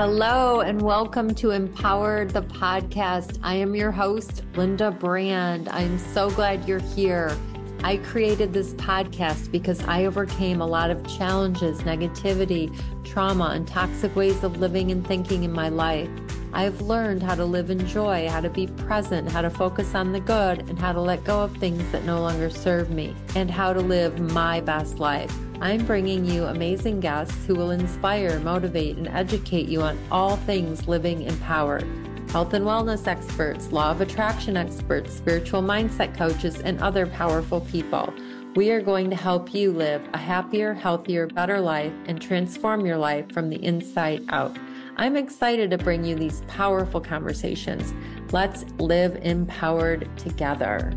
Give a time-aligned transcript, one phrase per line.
[0.00, 3.38] Hello, and welcome to Empowered the podcast.
[3.42, 5.68] I am your host, Linda Brand.
[5.68, 7.36] I'm so glad you're here.
[7.84, 12.74] I created this podcast because I overcame a lot of challenges, negativity,
[13.04, 16.08] trauma, and toxic ways of living and thinking in my life.
[16.54, 20.12] I've learned how to live in joy, how to be present, how to focus on
[20.12, 23.50] the good, and how to let go of things that no longer serve me, and
[23.50, 25.36] how to live my best life.
[25.62, 30.88] I'm bringing you amazing guests who will inspire, motivate, and educate you on all things
[30.88, 31.86] living empowered.
[32.30, 38.10] Health and wellness experts, law of attraction experts, spiritual mindset coaches, and other powerful people.
[38.54, 42.96] We are going to help you live a happier, healthier, better life and transform your
[42.96, 44.56] life from the inside out.
[44.96, 47.92] I'm excited to bring you these powerful conversations.
[48.32, 50.94] Let's live empowered together.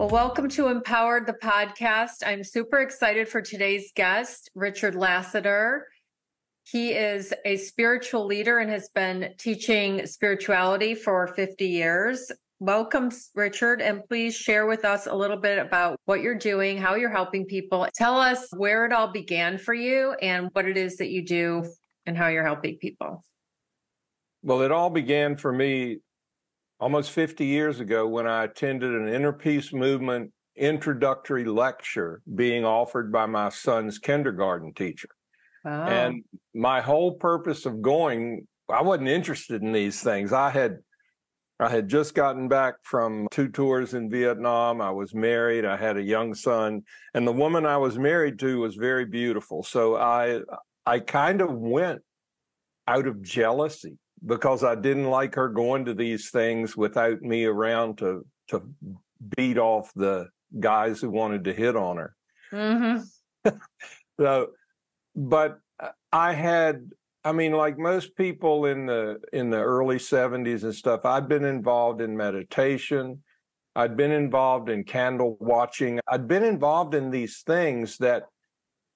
[0.00, 2.22] Well, welcome to Empowered the podcast.
[2.24, 5.88] I'm super excited for today's guest, Richard Lassiter.
[6.62, 12.32] He is a spiritual leader and has been teaching spirituality for 50 years.
[12.60, 16.94] Welcome, Richard, and please share with us a little bit about what you're doing, how
[16.94, 17.86] you're helping people.
[17.94, 21.62] Tell us where it all began for you and what it is that you do
[22.06, 23.22] and how you're helping people.
[24.42, 25.98] Well, it all began for me
[26.80, 33.12] almost 50 years ago when I attended an inner peace movement introductory lecture being offered
[33.12, 35.08] by my son's kindergarten teacher.
[35.64, 35.86] Wow.
[35.86, 40.32] And my whole purpose of going, I wasn't interested in these things.
[40.32, 40.78] I had
[41.58, 44.80] I had just gotten back from two tours in Vietnam.
[44.80, 45.66] I was married.
[45.66, 49.62] I had a young son, and the woman I was married to was very beautiful.
[49.62, 50.40] So I
[50.86, 52.00] I kind of went
[52.88, 57.98] out of jealousy because I didn't like her going to these things without me around
[57.98, 58.62] to to
[59.36, 62.16] beat off the guys who wanted to hit on her.
[62.52, 63.50] Mm-hmm.
[64.20, 64.48] so,
[65.14, 65.60] but
[66.12, 66.90] I had,
[67.24, 71.44] I mean, like most people in the in the early '70s and stuff, I'd been
[71.44, 73.22] involved in meditation.
[73.76, 76.00] I'd been involved in candle watching.
[76.08, 78.24] I'd been involved in these things that,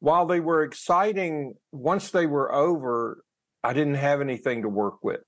[0.01, 3.24] while they were exciting, once they were over,
[3.65, 5.23] I didn't have anything to work with.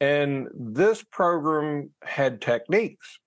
[0.00, 3.18] And this program had techniques.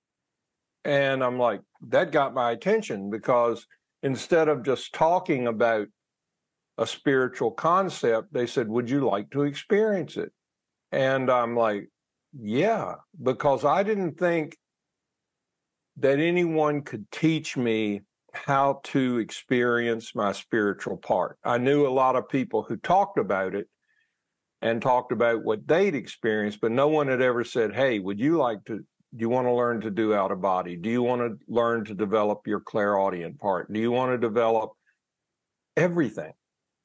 [0.85, 3.67] And I'm like, that got my attention because
[4.01, 5.87] instead of just talking about
[6.77, 10.31] a spiritual concept, they said, Would you like to experience it?
[10.91, 11.89] And I'm like,
[12.37, 14.57] Yeah, because I didn't think
[15.97, 18.01] that anyone could teach me
[18.33, 21.37] how to experience my spiritual part.
[21.43, 23.67] I knew a lot of people who talked about it
[24.65, 28.37] and talked about what they'd experienced, but no one had ever said, Hey, would you
[28.37, 28.77] like to?
[28.77, 30.75] Do you want to learn to do out of body?
[30.75, 33.71] Do you want to learn to develop your clairaudient part?
[33.71, 34.71] Do you want to develop
[35.77, 36.33] everything?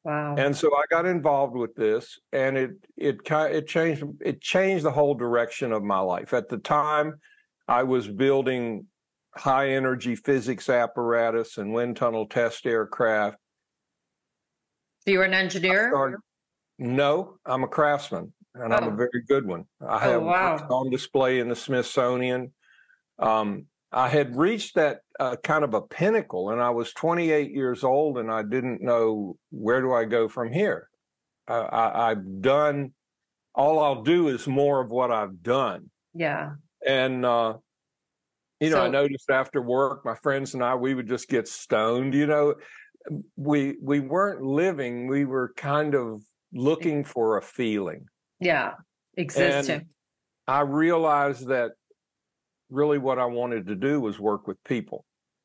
[0.05, 0.37] Wow.
[0.37, 4.93] And so I got involved with this and it it it changed it changed the
[4.93, 6.35] whole direction of my life.
[6.35, 7.15] At the time
[7.67, 8.87] I was building
[9.35, 13.39] high energy physics apparatus and wind tunnel test aircraft.
[15.05, 15.89] So you were an engineer?
[15.91, 16.21] Started,
[16.81, 18.77] no, I'm a craftsman and oh.
[18.77, 18.97] I'm a oh.
[18.97, 19.65] very good one.
[19.81, 20.57] I oh, have wow.
[20.71, 22.53] on display in the Smithsonian.
[23.19, 27.85] Um, I had reached that uh, kind of a pinnacle, and I was 28 years
[27.85, 30.89] old, and I didn't know where do I go from here.
[31.49, 32.93] I, have done
[33.57, 35.91] all I'll do is more of what I've done.
[36.15, 36.53] Yeah.
[36.87, 37.55] And uh,
[38.61, 41.49] you know, so, I noticed after work, my friends and I, we would just get
[41.49, 42.15] stoned.
[42.15, 42.55] You know,
[43.37, 48.07] we we weren't living; we were kind of looking for a feeling.
[48.41, 48.73] Yeah,
[49.17, 49.77] existing.
[49.77, 49.87] And
[50.47, 51.73] I realized that
[52.71, 55.05] really what I wanted to do was work with people.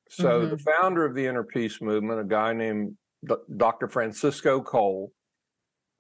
[0.10, 0.52] So mm-hmm.
[0.52, 2.96] the founder of the Inner Peace Movement, a guy named
[3.58, 3.88] Dr.
[3.88, 5.12] Francisco Coll,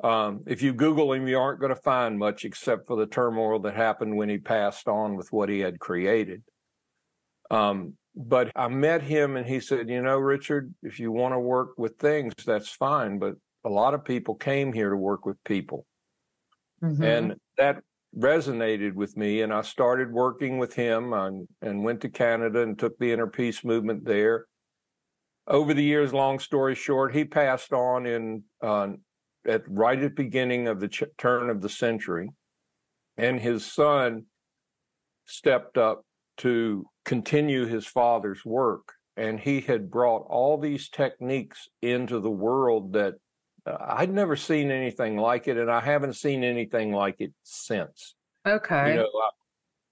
[0.03, 3.59] um, if you Google him, you aren't going to find much except for the turmoil
[3.59, 6.43] that happened when he passed on with what he had created.
[7.49, 11.39] Um, but I met him and he said, You know, Richard, if you want to
[11.39, 13.19] work with things, that's fine.
[13.19, 13.35] But
[13.65, 15.85] a lot of people came here to work with people.
[16.83, 17.03] Mm-hmm.
[17.03, 17.81] And that
[18.17, 19.41] resonated with me.
[19.41, 23.27] And I started working with him and, and went to Canada and took the inner
[23.27, 24.45] peace movement there.
[25.47, 28.89] Over the years, long story short, he passed on in uh,
[29.47, 32.31] at right at the beginning of the ch- turn of the century,
[33.17, 34.25] and his son
[35.25, 36.03] stepped up
[36.37, 38.93] to continue his father's work.
[39.17, 43.13] And he had brought all these techniques into the world that
[43.65, 48.15] Uh, I'd never seen anything like it, and I haven't seen anything like it since.
[48.45, 48.91] Okay.
[48.91, 49.09] You know,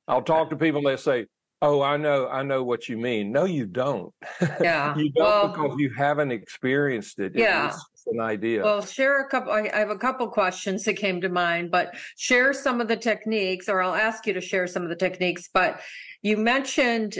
[0.08, 1.26] I, will talk to people and they say,
[1.62, 3.32] Oh, I know, I know what you mean.
[3.32, 4.14] No, you don't.
[4.62, 4.96] Yeah.
[4.98, 7.32] you don't well, because you haven't experienced it.
[7.36, 7.74] Yeah.
[7.94, 8.64] It's an idea.
[8.64, 9.54] Well, share a couple.
[9.54, 12.98] I I have a couple questions that came to mind, but share some of the
[12.98, 15.50] techniques, or I'll ask you to share some of the techniques.
[15.54, 15.80] But
[16.22, 17.18] you mentioned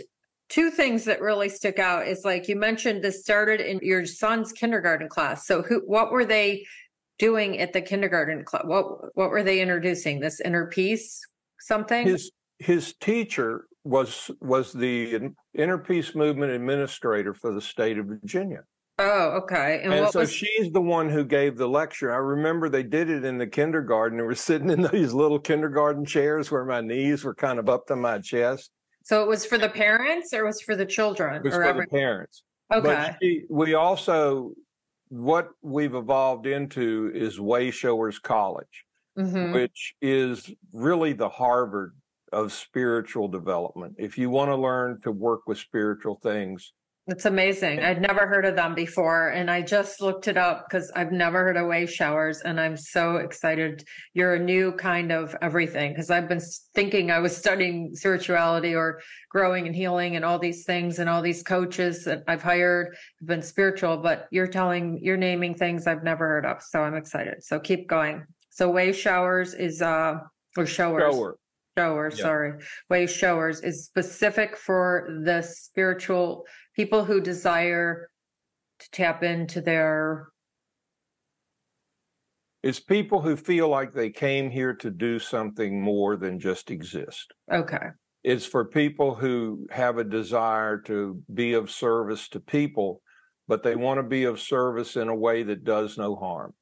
[0.54, 2.08] two things that really stick out.
[2.08, 5.48] Is like you mentioned this started in your son's kindergarten class.
[5.48, 6.66] So who, what were they
[7.18, 8.64] doing at the kindergarten class?
[8.66, 10.20] What, what were they introducing?
[10.20, 11.20] This inner peace
[11.60, 12.06] something?
[12.06, 18.62] his his teacher was was the inner peace movement administrator for the state of Virginia.
[19.00, 19.82] oh, okay.
[19.84, 20.32] And, And, so was?
[20.32, 22.14] she's the one who gave the lecture.
[22.14, 24.24] I remember they did it in the kindergarten.
[24.24, 27.96] Were sitting in these little kindergarten chairs where my knees were kind of up to
[27.96, 28.70] my chest.
[29.04, 31.58] So it was for the parents, or it was for the children, It was or
[31.58, 31.86] for every?
[31.86, 32.44] the parents.
[32.74, 32.82] Okay.
[32.88, 34.54] But she, we also,
[35.10, 38.86] what we've evolved into is Wayshowers College,
[39.18, 39.54] Mhm.
[39.54, 41.94] which is really the Harvard
[42.32, 43.96] of spiritual development.
[44.00, 46.72] If you want to learn to work with spiritual things,
[47.08, 47.82] It's amazing.
[47.82, 49.28] I'd never heard of them before.
[49.30, 52.40] And I just looked it up because I've never heard of wave showers.
[52.40, 53.84] And I'm so excited.
[54.14, 56.40] You're a new kind of everything because I've been
[56.74, 61.22] thinking I was studying spirituality or growing and healing and all these things and all
[61.22, 66.04] these coaches that I've hired have been spiritual, but you're telling, you're naming things I've
[66.04, 66.62] never heard of.
[66.62, 67.44] So I'm excited.
[67.44, 68.24] So keep going.
[68.50, 70.20] So wave showers is, uh,
[70.56, 71.38] or showers shower.
[71.78, 72.24] shower, Yeah.
[72.24, 72.54] sorry,
[72.90, 78.10] wave showers is specific for the spiritual people who desire
[78.80, 80.30] to tap into their
[82.64, 87.34] It's people who feel like they came here to do something more than just exist.
[87.52, 87.88] okay.
[88.24, 93.02] It's for people who have a desire to be of service to people,
[93.50, 96.54] but they want to be of service in a way that does no harm.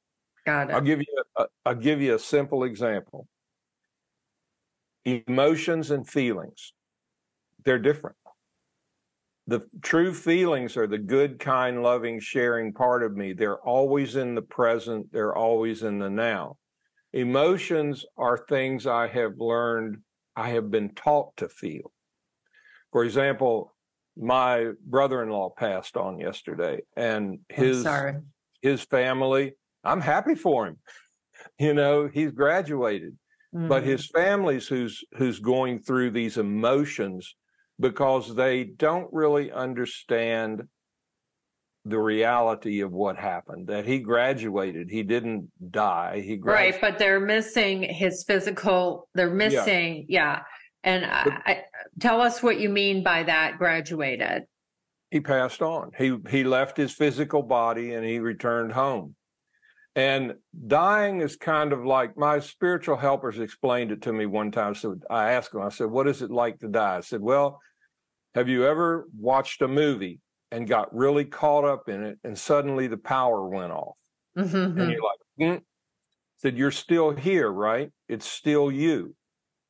[0.43, 0.73] Got it.
[0.73, 3.27] I'll give you a, I'll give you a simple example.
[5.05, 6.73] Emotions and feelings,
[7.63, 8.15] they're different.
[9.47, 13.33] The true feelings are the good, kind, loving, sharing part of me.
[13.33, 16.57] They're always in the present, they're always in the now.
[17.13, 19.97] Emotions are things I have learned,
[20.35, 21.91] I have been taught to feel.
[22.91, 23.73] For example,
[24.17, 28.15] my brother-in-law passed on yesterday and his sorry.
[28.61, 29.53] his family
[29.85, 30.77] i'm happy for him
[31.59, 33.17] you know he's graduated
[33.53, 33.85] but Mhm.
[33.85, 37.35] his family's who's who's going through these emotions
[37.81, 40.63] because they don't really understand
[41.83, 46.75] the reality of what happened that he graduated he didn't die he graduated.
[46.75, 49.07] right, but they're missing his physical.
[49.15, 50.41] They're missing, yeah.
[50.83, 51.63] And I, But- I,
[51.99, 53.57] tell us what you mean by that.
[53.57, 54.43] Graduated.
[55.09, 55.91] he passed on.
[55.97, 59.15] He he left his physical body and he returned home.
[59.95, 60.35] And
[60.67, 64.75] dying is kind of like my spiritual helpers explained it to me one time.
[64.75, 66.97] So I asked him, I said, What is it like to die?
[66.97, 67.59] I said, Well,
[68.35, 70.19] have you ever watched a movie
[70.51, 73.97] and got really caught up in it and suddenly the power went off?
[74.37, 74.79] Mhm.
[74.79, 75.63] And you're like, hmm.
[76.37, 77.91] said, You're still here, right?
[78.07, 79.15] It's still you.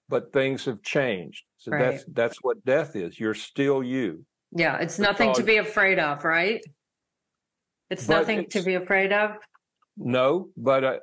[0.09, 1.43] But things have changed.
[1.57, 1.91] So Right.
[1.91, 3.19] that's that's what death is.
[3.19, 4.25] You're still you.
[4.51, 6.61] Yeah, it's nothing to be afraid of, right?
[7.89, 9.37] It's nothing to be afraid of.
[9.97, 10.99] No, but uh,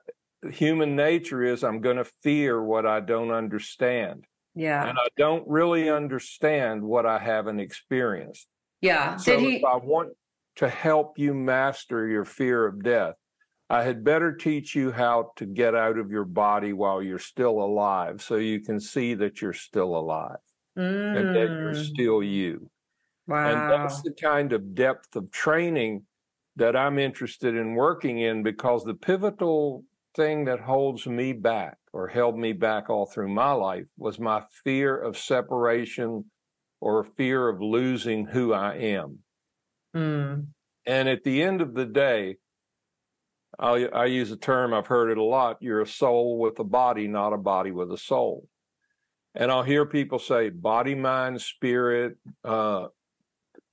[0.50, 4.24] human nature is I'm going to fear what I don't understand.
[4.58, 4.88] Yeah.
[4.88, 8.48] And I don't really understand what I haven't experienced.
[8.80, 9.16] Yeah.
[9.16, 9.56] So Did he?
[9.58, 10.14] if I want
[10.56, 13.14] to help you master your fear of death,
[13.70, 17.60] I had better teach you how to get out of your body while you're still
[17.60, 20.38] alive so you can see that you're still alive
[20.76, 22.70] and that you're Mm, still you.
[23.26, 23.46] Wow.
[23.50, 26.06] And that's the kind of depth of training
[26.56, 29.84] that I'm interested in working in because the pivotal
[30.16, 34.40] thing that holds me back or held me back all through my life was my
[34.62, 36.24] fear of separation
[36.80, 39.18] or fear of losing who I am.
[39.96, 40.46] Mm,
[40.86, 42.36] And at the end of the day,
[43.58, 46.64] I, I use a term, I've heard it a lot you're a soul with a
[46.64, 48.46] body, not a body with a soul.
[49.34, 52.86] And I'll hear people say body, mind, spirit, uh,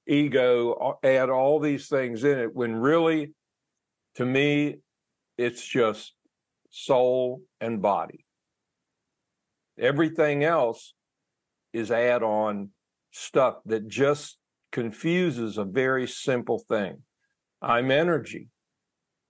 [0.08, 3.36] ego, add all these things in it when really,
[4.16, 4.78] to me,
[5.38, 6.15] it's just
[6.76, 8.26] soul and body.
[9.80, 10.94] Everything else
[11.72, 12.70] is add on
[13.12, 14.38] stuff that just
[14.74, 16.98] confuses a very simple thing.
[17.62, 18.50] I'm energy.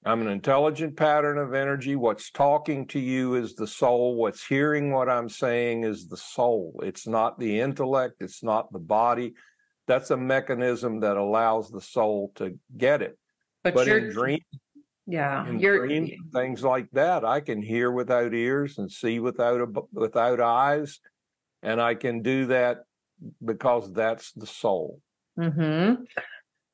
[0.03, 1.95] I'm an intelligent pattern of energy.
[1.95, 4.15] What's talking to you is the soul.
[4.15, 6.79] What's hearing what I'm saying is the soul.
[6.83, 8.15] It's not the intellect.
[8.21, 9.33] It's not the body.
[9.87, 13.17] That's a mechanism that allows the soul to get it.
[13.63, 14.43] but, But in dreams,
[15.07, 19.67] yeah, you're, dreams, things like that, I can hear without ears and see without a,
[19.93, 20.99] without eyes,
[21.61, 22.85] and I can do that
[23.43, 24.99] because that's the soul.
[25.39, 26.03] Mm-hmm.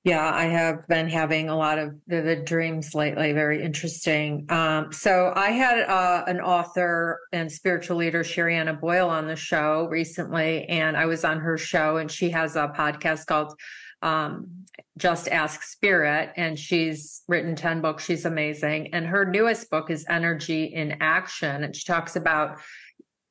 [0.04, 3.34] Yeah, I have been having a lot of vivid dreams lately.
[3.34, 4.48] Very interesting.
[4.50, 9.88] Um, so I had uh, an author and spiritual leader, Sherianna Boyle, on the show
[9.92, 13.54] recently, and I was on her show, and she has a podcast called
[14.02, 14.66] um,
[14.98, 18.06] Just Ask Spirit, and she's written 10 books.
[18.06, 18.94] She's amazing.
[18.94, 21.64] And her newest book is Energy in Action.
[21.64, 22.60] And she talks about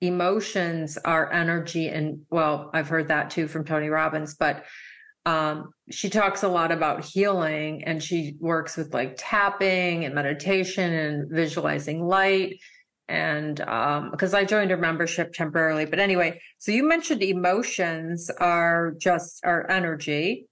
[0.00, 1.88] emotions are energy.
[1.88, 4.64] And well, I've heard that too from Tony Robbins, but
[5.26, 10.92] um, she talks a lot about healing and she works with like tapping and meditation
[10.92, 12.58] and visualizing light
[13.10, 18.94] and um because i joined her membership temporarily but anyway so you mentioned emotions are
[18.98, 20.46] just are energy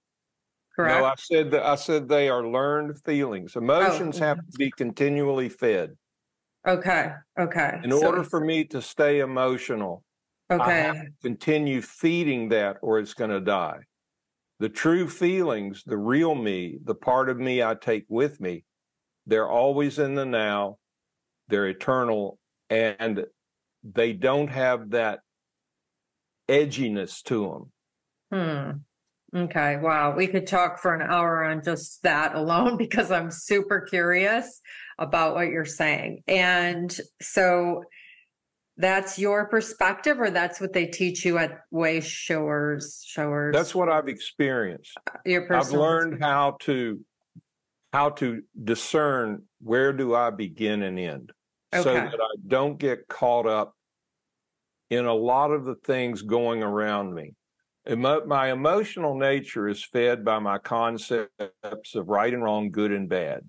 [0.79, 4.25] correct no i said that i said they are learned feelings emotions oh.
[4.25, 5.91] have to be continually fed
[6.67, 10.03] okay okay in so order for me to stay emotional
[10.51, 13.79] okay I have to continue feeding that or it's going to die
[14.59, 18.65] the true feelings, the real me, the part of me I take with me,
[19.25, 20.77] they're always in the now,
[21.47, 22.37] they're eternal,
[22.69, 23.25] and
[23.83, 25.21] they don't have that
[26.49, 27.69] edginess to
[28.31, 28.31] them.
[28.31, 28.77] Hmm.
[29.35, 29.77] Okay.
[29.77, 30.15] Wow.
[30.15, 34.61] We could talk for an hour on just that alone because I'm super curious
[34.97, 36.23] about what you're saying.
[36.27, 37.83] And so
[38.79, 44.07] that's your perspective or that's what they teach you at Wayshowers showers that's what i've
[44.07, 46.99] experienced uh, your i've learned how to
[47.91, 51.31] how to discern where do i begin and end
[51.73, 51.83] okay.
[51.83, 53.75] so that i don't get caught up
[54.89, 57.33] in a lot of the things going around me
[57.89, 63.09] Emo- my emotional nature is fed by my concepts of right and wrong good and
[63.09, 63.41] bad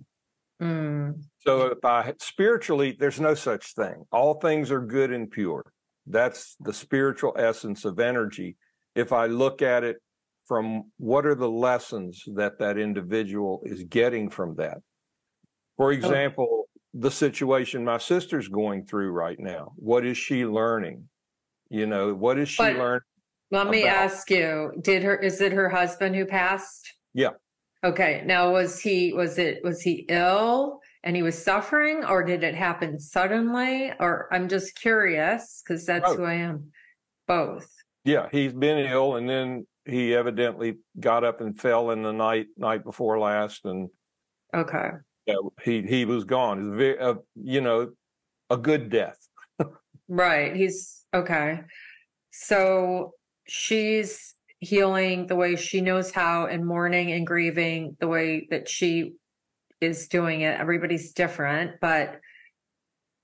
[0.61, 1.23] Mm.
[1.39, 4.05] So if I spiritually, there's no such thing.
[4.13, 5.65] All things are good and pure.
[6.07, 8.57] That's the spiritual essence of energy.
[8.95, 9.97] If I look at it
[10.47, 14.79] from what are the lessons that that individual is getting from that.
[15.77, 15.95] For oh.
[15.95, 16.67] example, oh.
[16.93, 19.73] the situation my sister's going through right now.
[19.77, 21.09] What is she learning?
[21.71, 23.03] You know, what is she learning?
[23.51, 23.97] Let me about?
[23.97, 26.93] ask you, did her is it her husband who passed?
[27.15, 27.31] Yeah.
[27.83, 28.23] Okay.
[28.25, 32.55] Now was he was it was he ill and he was suffering or did it
[32.55, 36.19] happen suddenly or I'm just curious cuz that's Both.
[36.19, 36.73] who I am.
[37.27, 37.73] Both.
[38.05, 42.47] Yeah, he's been ill and then he evidently got up and fell in the night
[42.57, 43.89] night before last and
[44.55, 44.91] Okay.
[45.27, 46.69] Yeah, he he was gone.
[46.69, 47.93] It's very uh, you know
[48.51, 49.19] a good death.
[50.09, 50.55] right.
[50.55, 51.61] He's okay.
[52.31, 53.13] So
[53.51, 59.15] she's healing the way she knows how and mourning and grieving the way that she
[59.81, 60.59] is doing it.
[60.61, 62.21] Everybody's different, but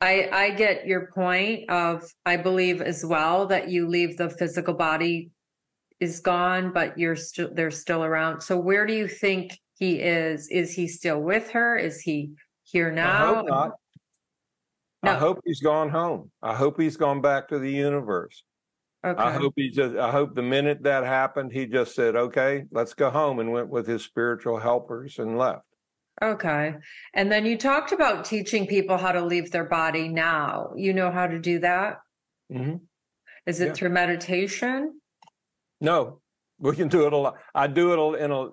[0.01, 4.75] I I get your point of I believe as well that you leave the physical
[4.75, 5.31] body
[6.01, 8.41] is gone, but you're still they're still around.
[8.41, 10.49] So where do you think he is?
[10.49, 11.77] Is he still with her?
[11.77, 12.33] Is he
[12.65, 13.33] here now?
[13.33, 13.73] I hope not.
[15.05, 15.13] No.
[15.13, 16.31] I hope he's gone home.
[16.43, 18.43] I hope he's gone back to the universe.
[19.07, 19.23] Okay.
[19.23, 22.93] I hope he just, I hope the minute that happened, he just said, okay, let's
[22.93, 25.63] go home and went with his spiritual helpers and left.
[26.21, 26.75] Okay.
[27.15, 30.73] And then you talked about teaching people how to leave their body now.
[30.75, 31.99] You know how to do that?
[32.53, 32.77] Mm-hmm.
[33.47, 33.73] Is it yeah.
[33.75, 35.01] through meditation?
[35.81, 36.21] No,
[36.59, 37.35] we can do it a lot.
[37.55, 38.49] I do it in a,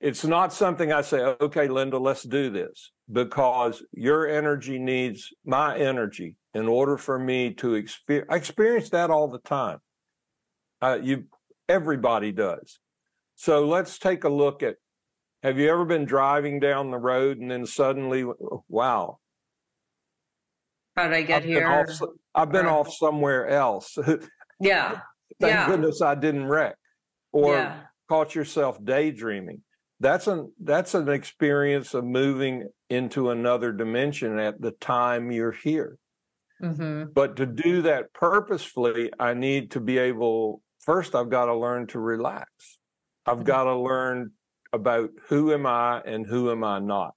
[0.00, 5.78] it's not something I say, okay, Linda, let's do this because your energy needs my
[5.78, 8.28] energy in order for me to experience.
[8.30, 9.78] I experience that all the time.
[10.82, 11.24] Uh, you,
[11.68, 12.78] everybody does.
[13.36, 14.76] So let's take a look at.
[15.42, 18.26] Have you ever been driving down the road and then suddenly,
[18.68, 19.18] wow?
[20.96, 21.60] How did I get I've here?
[21.60, 23.96] Been off, I've been off somewhere else.
[24.62, 25.00] Yeah.
[25.40, 25.66] Thank yeah.
[25.66, 26.76] goodness I didn't wreck
[27.32, 27.80] or yeah.
[28.10, 29.62] caught yourself daydreaming
[30.00, 35.98] that's an that's an experience of moving into another dimension at the time you're here
[36.60, 37.04] mm-hmm.
[37.14, 41.86] but to do that purposefully i need to be able first i've got to learn
[41.86, 42.78] to relax
[43.26, 43.44] i've mm-hmm.
[43.44, 44.30] got to learn
[44.72, 47.14] about who am i and who am i not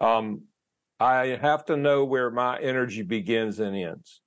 [0.00, 0.42] um,
[1.00, 4.20] i have to know where my energy begins and ends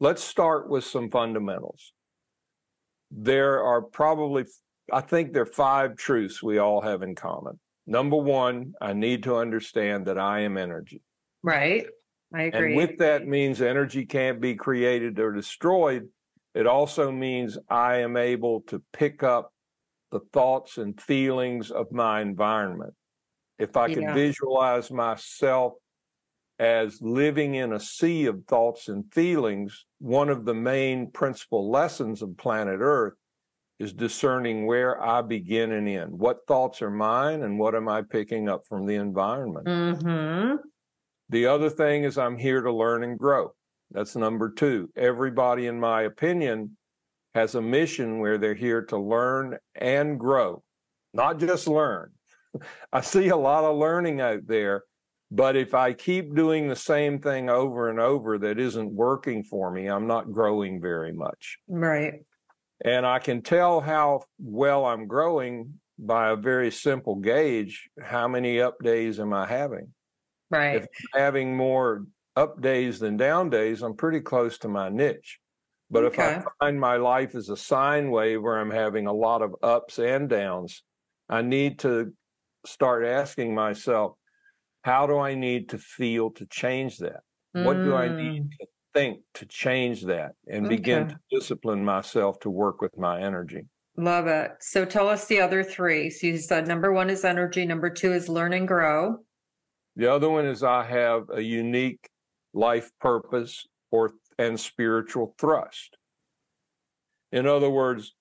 [0.00, 1.92] let's start with some fundamentals
[3.10, 4.44] there are probably
[4.92, 7.58] I think there are five truths we all have in common.
[7.86, 11.02] Number one, I need to understand that I am energy.
[11.42, 11.86] Right.
[12.34, 12.68] I agree.
[12.68, 16.08] And with that means energy can't be created or destroyed.
[16.54, 19.52] It also means I am able to pick up
[20.10, 22.94] the thoughts and feelings of my environment.
[23.58, 23.94] If I yeah.
[23.94, 25.74] can visualize myself
[26.58, 32.22] as living in a sea of thoughts and feelings, one of the main principal lessons
[32.22, 33.14] of planet Earth
[33.80, 36.12] is discerning where I begin and end.
[36.12, 39.66] What thoughts are mine and what am I picking up from the environment?
[39.66, 40.56] Mm-hmm.
[41.30, 43.54] The other thing is I'm here to learn and grow.
[43.90, 44.90] That's number two.
[44.96, 46.76] Everybody, in my opinion,
[47.34, 50.62] has a mission where they're here to learn and grow,
[51.12, 52.12] not just learn.
[52.92, 54.84] I see a lot of learning out there,
[55.30, 59.70] but if I keep doing the same thing over and over that isn't working for
[59.70, 61.58] me, I'm not growing very much.
[61.66, 62.20] Right.
[62.84, 67.88] And I can tell how well I'm growing by a very simple gauge.
[68.02, 69.93] How many up days am I having?
[70.54, 70.76] Right.
[70.76, 72.06] If I'm having more
[72.36, 75.38] up days than down days, I'm pretty close to my niche.
[75.90, 79.42] But if I find my life is a sine wave where I'm having a lot
[79.42, 80.82] of ups and downs,
[81.28, 82.12] I need to
[82.66, 84.14] start asking myself,
[84.82, 87.20] how do I need to feel to change that?
[87.52, 91.08] What do I need to think to change that and begin Mm.
[91.10, 93.66] To discipline myself to work with my energy?
[93.96, 94.50] Love it.
[94.60, 96.10] So tell us the other three.
[96.10, 99.18] So you said number one is energy, number two is learn and grow.
[99.96, 102.08] The other one is I have a unique
[102.52, 105.96] life purpose or and spiritual thrust.
[107.30, 108.14] In other words,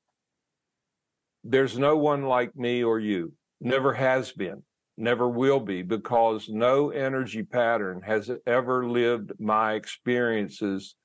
[1.44, 4.64] there's no one like me or you, never has been,
[4.98, 10.96] never will be, because no energy pattern has ever lived my experiences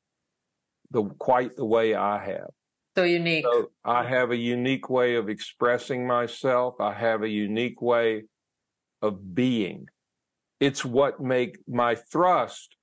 [0.90, 2.50] the quite the way I have.
[2.96, 3.44] So unique.
[3.44, 6.74] So I have a unique way of expressing myself.
[6.80, 8.24] I have a unique way
[9.02, 9.86] of being.
[10.60, 12.76] It's what make my thrust.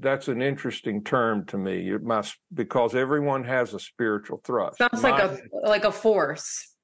[0.00, 1.90] That's an interesting term to me.
[1.90, 4.78] It must because everyone has a spiritual thrust.
[4.78, 6.74] Sounds like a like a force.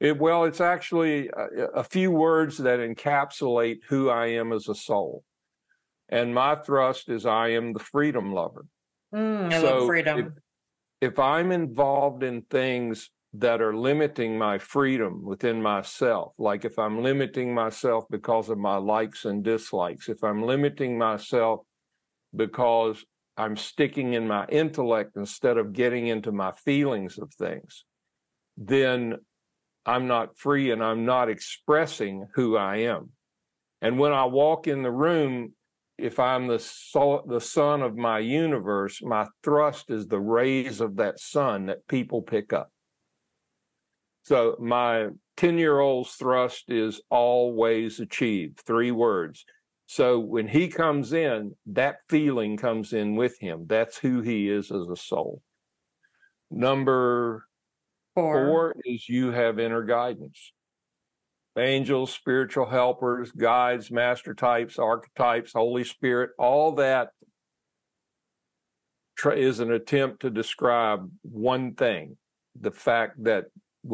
[0.00, 4.74] it, well, it's actually a, a few words that encapsulate who I am as a
[4.74, 5.22] soul.
[6.08, 8.64] And my thrust is I am the freedom lover.
[9.14, 10.34] Mm, I So love freedom.
[11.00, 17.02] if I'm involved in things that are limiting my freedom within myself, like if I'm
[17.02, 21.60] limiting myself because of my likes and dislikes, if I'm limiting myself
[22.34, 23.04] because
[23.36, 27.84] I'm sticking in my intellect instead of getting into my feelings of things,
[28.56, 29.16] then
[29.84, 33.10] I'm not free and I'm not expressing who I am.
[33.82, 35.52] And when I walk in the room,
[35.98, 40.96] if I'm the soul, the sun of my universe, my thrust is the rays of
[40.96, 42.70] that sun that people pick up.
[44.26, 49.44] So my 10 year old's thrust is always achieved, three words.
[49.86, 53.66] So when he comes in, that feeling comes in with him.
[53.68, 55.42] That's who he is as a soul.
[56.50, 57.46] Number
[58.16, 58.46] Four.
[58.46, 60.52] Four is you have inner guidance.
[61.56, 67.10] Angels, spiritual helpers, guides, master types, archetypes, Holy Spirit, all that
[69.24, 72.16] is an attempt to describe one thing
[72.60, 73.44] the fact that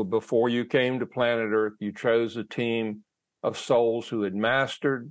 [0.08, 3.04] before you came to planet Earth, you chose a team
[3.42, 5.10] of souls who had mastered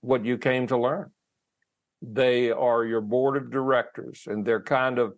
[0.00, 1.10] what you came to learn.
[2.00, 5.14] They are your board of directors, and they're kind of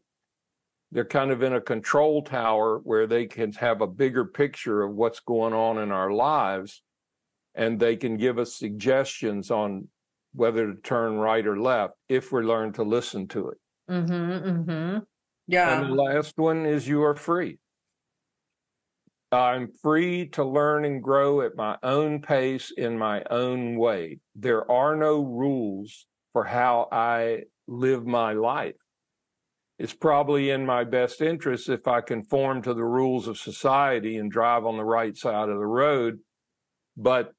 [0.92, 4.94] they're kind of in a control tower where they can have a bigger picture of
[4.94, 6.82] what's going on in our lives
[7.54, 9.88] and they can give us suggestions on
[10.34, 13.58] whether to turn right or left if we learn to listen to it.
[13.90, 14.48] Mm-hmm.
[14.48, 14.98] Mm-hmm.
[15.46, 15.80] Yeah.
[15.80, 17.58] And the last one is you are free.
[19.34, 24.20] I'm free to learn and grow at my own pace in my own way.
[24.34, 28.76] There are no rules for how I live my life.
[29.78, 34.30] It's probably in my best interest if I conform to the rules of society and
[34.30, 36.20] drive on the right side of the road.
[36.96, 37.32] But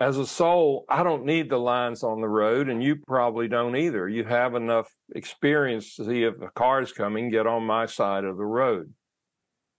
[0.00, 3.76] as a soul, I don't need the lines on the road, and you probably don't
[3.76, 4.08] either.
[4.08, 8.24] You have enough experience to see if a car is coming, get on my side
[8.24, 8.92] of the road.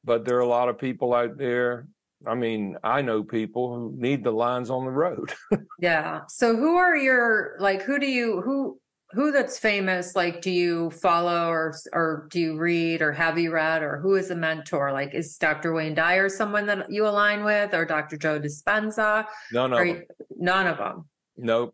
[0.04, 1.88] But there are a lot of people out there.
[2.26, 5.34] I mean, I know people who need the lines on the road.
[5.80, 6.22] Yeah.
[6.30, 8.80] So who are your like who do you who
[9.14, 13.52] who that's famous like do you follow or or do you read or have you
[13.52, 14.92] read or who is a mentor?
[14.94, 15.74] Like is Dr.
[15.74, 18.16] Wayne Dyer someone that you align with or Dr.
[18.18, 19.26] Joe Dispenza?
[19.52, 19.88] None of them.
[19.88, 20.04] you,
[20.38, 21.10] none of them.
[21.36, 21.74] Nope.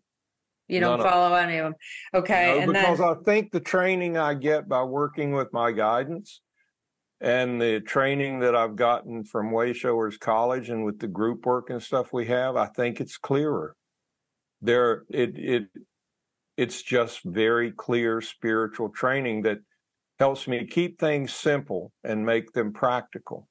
[0.69, 1.75] You don't None of- follow any of them.
[2.13, 2.53] Okay.
[2.55, 6.41] No, and because then I think the training I get by working with my guidance
[7.19, 11.81] and the training that I've gotten from Wayshowers College and with the group work and
[11.81, 13.75] stuff we have, I think it's clearer.
[14.61, 15.63] There, it it
[16.57, 19.59] it's just very clear spiritual training that
[20.19, 23.47] helps me keep things simple and make them practical.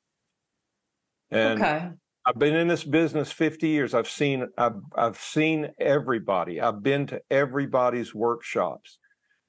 [1.31, 1.90] And okay.
[2.26, 3.94] I've been in this business 50 years.
[3.94, 6.61] I've seen I've I've seen everybody.
[6.61, 8.98] I've been to everybody's workshops.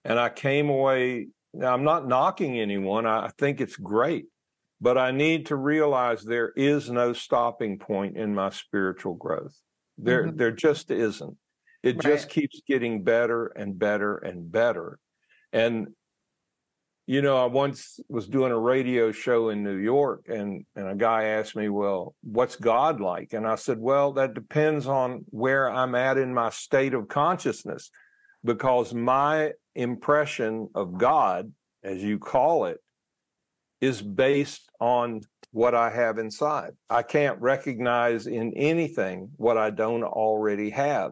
[0.05, 1.27] And I came away
[1.57, 3.05] now I'm not knocking anyone.
[3.05, 4.25] I think it's great.
[4.79, 9.59] But I need to realize there is no stopping point in my spiritual growth.
[9.97, 10.37] There mm-hmm.
[10.37, 11.35] there just isn't.
[11.81, 12.03] It right.
[12.03, 14.99] just keeps getting better and better and better.
[15.51, 15.87] And
[17.07, 20.95] you know, I once was doing a radio show in New York and, and a
[20.95, 23.31] guy asked me, well, what's God like?
[23.31, 27.91] And I said, well, that depends on where I'm at in my state of consciousness
[28.43, 31.51] because my impression of God,
[31.83, 32.79] as you call it,
[33.79, 36.71] is based on what I have inside.
[36.89, 41.11] I can't recognize in anything what I don't already have.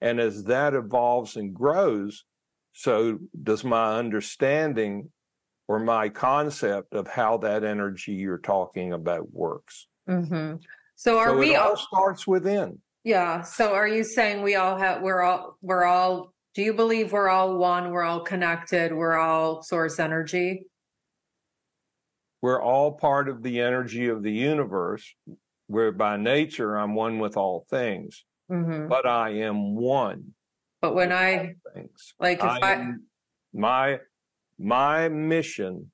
[0.00, 2.24] And as that evolves and grows,
[2.72, 5.10] so does my understanding
[5.68, 9.86] or my concept of how that energy you're talking about works.
[10.08, 10.56] Mm-hmm.
[10.96, 12.78] So are so we all, all starts within?
[13.04, 13.42] Yeah.
[13.42, 17.28] So are you saying we all have we're all we're all do you believe we're
[17.28, 20.66] all one, we're all connected, we're all source energy?
[22.42, 25.14] We're all part of the energy of the universe,
[25.68, 28.24] where by nature I'm one with all things.
[28.50, 28.88] Mm-hmm.
[28.88, 30.34] But I am one.
[30.82, 32.14] But when I things.
[32.18, 32.92] like if I, I
[33.54, 34.00] my
[34.58, 35.90] my mission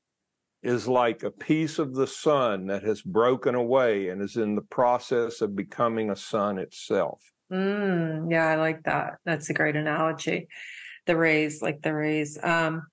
[0.63, 4.63] is like a piece of the sun that has broken away and is in the
[4.63, 7.23] process of becoming a sun itself.
[7.53, 9.19] Mm, yeah, I like that.
[9.25, 10.49] That's a great analogy.
[11.07, 12.39] The rays, like the rays.
[12.43, 12.87] Um,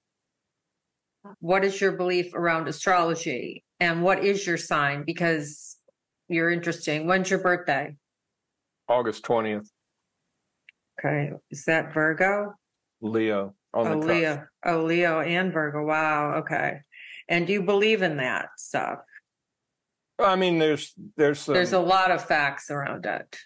[1.40, 5.04] what is your belief around astrology and what is your sign?
[5.06, 5.78] Because
[6.30, 7.08] you're interesting.
[7.08, 7.96] When's your birthday?
[8.88, 9.68] August 20th.
[11.00, 11.32] Okay.
[11.52, 12.54] Is that Virgo?
[13.02, 14.48] Leo oh, Leo.
[14.66, 15.86] Oh, Leo and Virgo.
[15.86, 16.36] Wow.
[16.38, 16.80] Okay.
[17.28, 19.00] And do you believe in that stuff?
[20.18, 23.38] I mean, there's there's some, there's a lot of facts around it.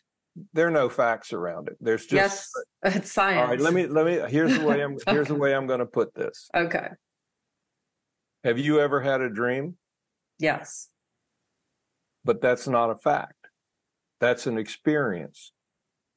[0.53, 1.77] There are no facts around it.
[1.79, 3.39] There's just yes, it's science.
[3.39, 4.19] All right, let me let me.
[4.29, 4.97] Here's the way I'm.
[5.07, 6.49] here's the way I'm going to put this.
[6.55, 6.89] Okay.
[8.43, 9.75] Have you ever had a dream?
[10.39, 10.89] Yes.
[12.23, 13.33] But that's not a fact.
[14.19, 15.51] That's an experience.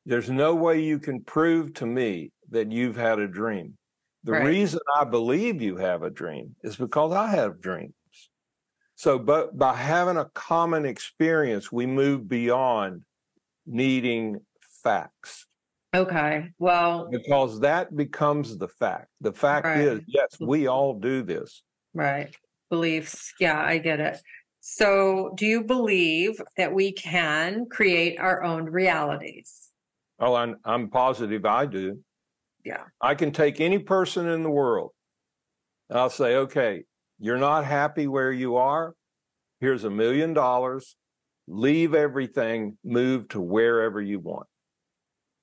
[0.07, 3.77] There's no way you can prove to me that you've had a dream.
[4.25, 4.45] The right.
[4.45, 7.95] reason I believe you have a dream is because I have dreams.
[8.95, 13.03] So, but by having a common experience, we move beyond
[13.67, 14.41] needing
[14.83, 15.47] facts.
[15.95, 16.49] Okay.
[16.59, 19.09] Well, because that becomes the fact.
[19.21, 19.81] The fact right.
[19.81, 21.63] is, yes, we all do this.
[21.95, 22.35] Right.
[22.71, 23.35] Beliefs.
[23.39, 24.19] Yeah, I get it.
[24.61, 29.71] So, do you believe that we can create our own realities?
[30.19, 31.99] Oh, I'm, I'm positive I do.
[32.65, 32.85] Yeah.
[33.01, 34.93] I can take any person in the world
[35.91, 36.85] and I'll say, okay,
[37.19, 38.95] you're not happy where you are.
[39.61, 40.97] Here's a million dollars.
[41.49, 44.47] Leave everything, move to wherever you want.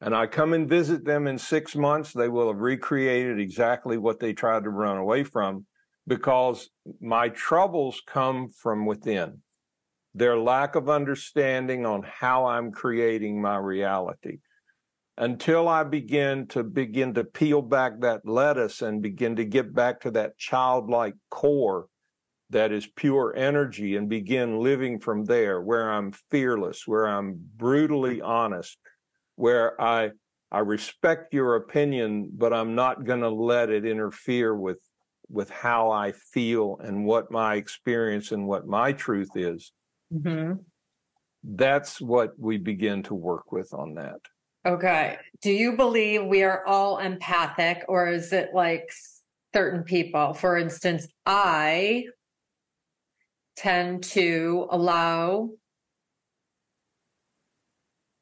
[0.02, 2.14] And I come and visit them in six months.
[2.14, 5.66] They will have recreated exactly what they tried to run away from
[6.08, 6.70] because
[7.02, 9.42] my troubles come from within.
[10.16, 14.40] Their lack of understanding on how I'm creating my reality
[15.18, 20.00] until I begin to begin to peel back that lettuce and begin to get back
[20.02, 21.88] to that childlike core
[22.50, 28.22] that is pure energy and begin living from there where I'm fearless, where I'm brutally
[28.22, 28.78] honest,
[29.36, 30.12] where I
[30.52, 34.80] I respect your opinion, but I'm not going to let it interfere with
[35.30, 39.72] with how I feel and what my experience and what my truth is.
[40.12, 40.54] Mm-hmm.
[41.44, 44.20] That's what we begin to work with on that.
[44.66, 45.18] Okay.
[45.42, 48.92] Do you believe we are all empathic or is it like
[49.54, 50.34] certain people?
[50.34, 52.06] For instance, I
[53.60, 55.50] tend to allow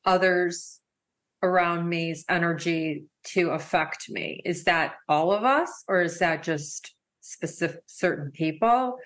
[0.04, 0.80] others
[1.44, 4.42] around me's energy to affect me.
[4.44, 8.98] Is that all of us or is that just specific certain people?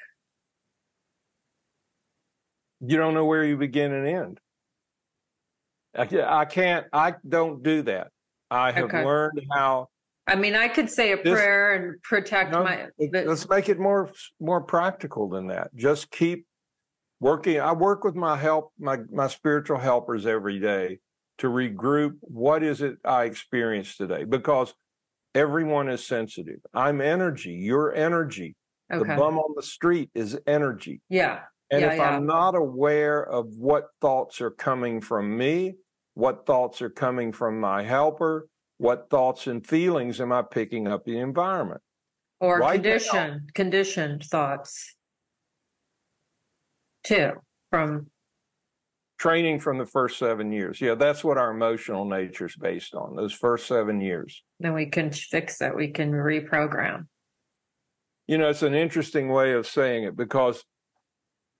[2.80, 4.40] You don't know where you begin and end.
[5.94, 8.08] I, can't, I don't do that.
[8.50, 9.04] I have okay.
[9.04, 9.90] learned how.
[10.28, 12.88] I mean, I could say a prayer and protect no, my.
[13.12, 15.76] But, let's make it more more practical than that.
[15.76, 16.46] Just keep
[17.20, 17.60] working.
[17.60, 21.00] I work with my help, my my spiritual helpers every day
[21.40, 22.18] to regroup.
[22.22, 24.24] What is it I experienced today?
[24.24, 24.74] Because
[25.34, 26.60] everyone is sensitive.
[26.74, 27.54] I'm energy.
[27.54, 28.56] Your energy.
[28.94, 29.00] Okay.
[29.00, 31.02] The bum on the street is energy.
[31.10, 31.40] Yeah.
[31.72, 32.10] And yeah, if yeah.
[32.10, 35.76] I'm not aware of what thoughts are coming from me,
[36.14, 38.50] what thoughts are coming from my helper,
[38.82, 41.82] what thoughts and feelings am I picking up in the environment?
[42.40, 44.96] Or right conditioned, now, conditioned thoughts
[47.04, 47.34] too
[47.70, 48.08] from
[49.20, 50.82] training from the first seven years.
[50.82, 54.42] Yeah, that's what our emotional nature is based on, those first seven years.
[54.60, 57.06] Then we can fix it, we can reprogram.
[58.26, 60.64] You know, it's an interesting way of saying it because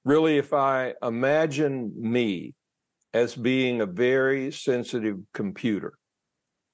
[0.06, 2.56] really, if I imagine me
[3.14, 5.94] as being a very sensitive computer,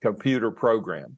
[0.02, 1.18] computer program,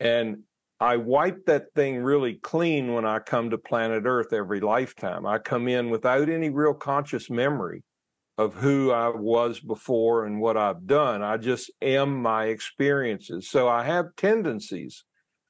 [0.00, 0.42] and
[0.80, 5.24] I wipe that thing really clean when I come to planet Earth every lifetime.
[5.24, 7.84] I come in without any real conscious memory
[8.36, 11.22] of who I was before and what I've done.
[11.22, 13.48] I just am my experiences.
[13.48, 15.04] So I have tendencies,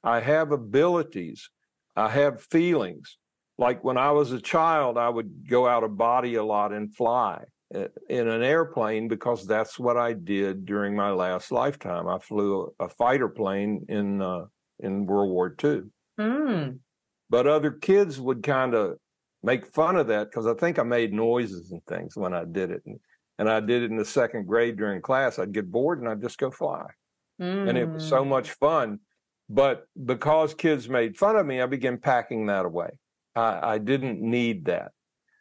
[0.05, 1.49] I have abilities,
[1.97, 3.17] I have feelings.
[3.57, 6.95] Like when I was a child, I would go out of body a lot and
[6.95, 7.45] fly
[8.09, 12.09] in an airplane because that's what I did during my last lifetime.
[12.09, 14.45] I flew a fighter plane in uh,
[14.81, 15.83] in World War II.
[16.19, 16.79] Mm.
[17.31, 18.97] But other kids would kind of
[19.43, 22.71] make fun of that because I think I made noises and things when I did
[22.71, 22.83] it.
[22.85, 22.99] And,
[23.39, 25.39] and I did it in the second grade during class.
[25.39, 26.87] I'd get bored and I'd just go fly.
[27.41, 27.71] Mm.
[27.71, 28.59] And it was so much mm.
[28.59, 28.99] fun.
[29.49, 32.91] But because kids made fun of me, I began packing that away.
[33.35, 34.93] I, I didn't need that.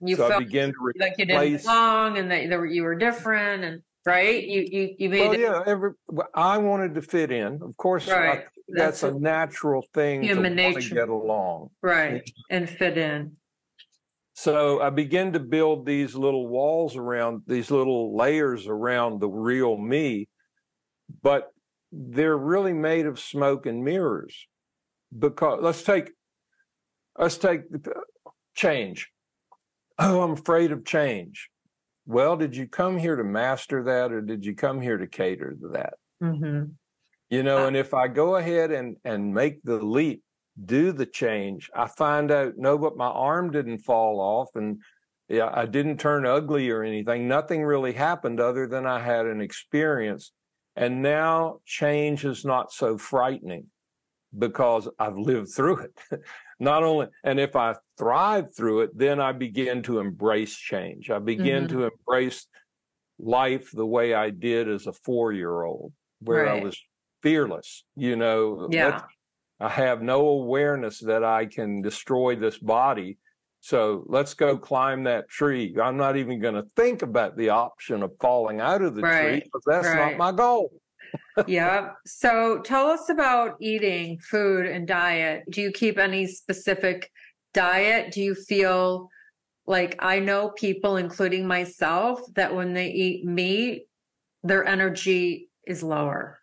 [0.04, 3.82] You so felt began to like you didn't belong and that you were different and
[4.06, 4.44] right.
[4.44, 5.30] You you you made.
[5.30, 5.64] Well, yeah.
[5.66, 5.92] Every,
[6.34, 7.60] I wanted to fit in.
[7.62, 8.40] Of course, right.
[8.40, 10.96] I, that's, that's, a, natural thing human to nature.
[10.96, 13.34] get along, right, and fit in.
[14.34, 19.78] So I began to build these little walls around these little layers around the real
[19.78, 20.30] me,
[21.22, 21.52] but
[21.92, 24.48] they're really made of smoke and mirrors.
[25.16, 26.10] Because let's take
[27.20, 27.62] let's take
[28.56, 29.12] change.
[30.02, 31.50] Oh, I'm afraid of change.
[32.06, 35.56] Well, did you come here to master that, or did you come here to cater
[35.62, 35.94] to that?
[36.22, 36.72] Mm-hmm.
[37.30, 40.24] You know, uh, and if I go ahead and and make the leap
[40.66, 41.70] do the change.
[41.76, 44.80] I find out, no, but my arm didn't fall off and
[45.30, 47.28] yeah, I didn't turn ugly or anything.
[47.28, 50.34] Nothing really happened other than I had an experience.
[50.76, 53.68] And now change is not so frightening
[54.38, 56.00] because I've lived through it.
[56.62, 61.10] not only, and if I thrive through it, then I begin to embrace change.
[61.10, 61.80] I begin mm-hmm.
[61.80, 62.46] to embrace
[63.18, 66.62] life the way I did as a four year old, where right.
[66.62, 66.80] I was
[67.24, 67.84] fearless.
[67.96, 69.02] You know, yeah.
[69.60, 73.18] I have no awareness that I can destroy this body.
[73.62, 75.76] So let's go climb that tree.
[75.82, 79.22] I'm not even going to think about the option of falling out of the right.
[79.22, 80.12] tree because that's right.
[80.12, 80.72] not my goal.
[81.48, 81.90] Yeah.
[82.06, 85.44] So tell us about eating, food, and diet.
[85.50, 87.12] Do you keep any specific
[87.54, 88.12] diet?
[88.12, 89.10] Do you feel
[89.68, 93.88] like I know people, including myself, that when they eat meat,
[94.44, 96.40] their energy is lower,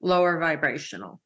[0.00, 1.20] lower vibrational?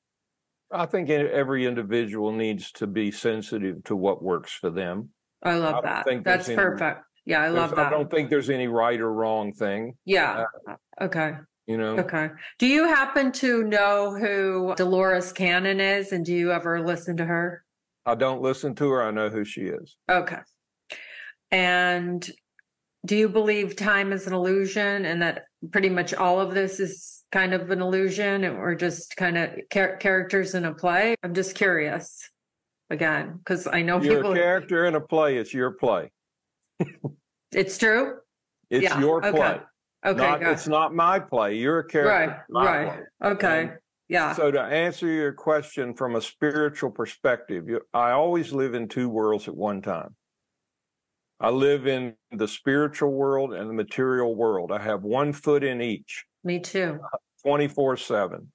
[0.70, 5.10] I think every individual needs to be sensitive to what works for them.
[5.42, 6.24] I love I that.
[6.24, 7.02] That's any, perfect.
[7.26, 7.86] Yeah, I love that.
[7.86, 9.94] I don't think there's any right or wrong thing.
[10.04, 10.44] Yeah.
[10.66, 11.34] Uh, okay.
[11.66, 11.98] You know.
[11.98, 12.30] Okay.
[12.58, 17.24] Do you happen to know who Dolores Cannon is and do you ever listen to
[17.24, 17.64] her?
[18.04, 19.02] I don't listen to her.
[19.02, 19.96] I know who she is.
[20.10, 20.38] Okay.
[21.52, 22.28] And
[23.06, 27.22] do you believe time is an illusion and that pretty much all of this is
[27.30, 31.14] kind of an illusion and we're just kind of char- characters in a play?
[31.22, 32.28] I'm just curious
[32.90, 34.32] again because I know You're people.
[34.32, 35.36] a character in a play.
[35.36, 36.10] It's your play.
[37.52, 38.16] it's true.
[38.70, 38.98] It's yeah.
[38.98, 39.30] your play.
[39.30, 39.60] Okay.
[40.04, 40.18] Okay.
[40.18, 41.54] Not, it's not my play.
[41.54, 42.44] You're a character.
[42.50, 42.64] Right.
[42.64, 43.06] Right.
[43.20, 43.30] Play.
[43.32, 43.60] Okay.
[43.60, 43.72] And
[44.08, 44.34] yeah.
[44.34, 49.48] So to answer your question from a spiritual perspective, I always live in two worlds
[49.48, 50.16] at one time.
[51.40, 54.70] I live in the spiritual world and the material world.
[54.70, 56.24] I have one foot in each.
[56.44, 57.00] Me too.
[57.44, 58.52] 24 7.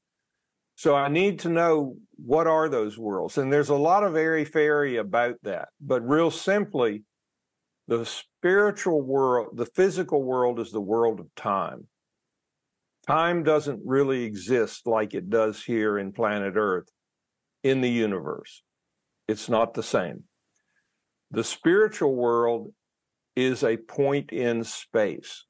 [0.76, 3.38] So I need to know what are those worlds.
[3.38, 5.70] And there's a lot of airy fairy about that.
[5.82, 7.04] But real simply,
[7.88, 11.88] the spiritual world, the physical world is the world of time.
[13.08, 16.90] Time doesn't really exist like it does here in planet Earth
[17.64, 18.62] in the universe.
[19.28, 20.24] It's not the same.
[21.32, 22.74] The spiritual world
[23.36, 25.46] is a point in space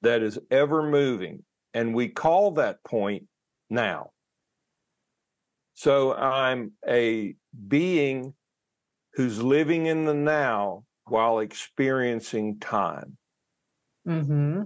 [0.00, 3.24] that is ever moving, and we call that point
[3.68, 4.10] now.
[5.74, 7.34] So I'm a
[7.68, 8.34] being
[9.14, 13.16] who's living in the now while experiencing time.
[14.06, 14.62] Mm-hmm.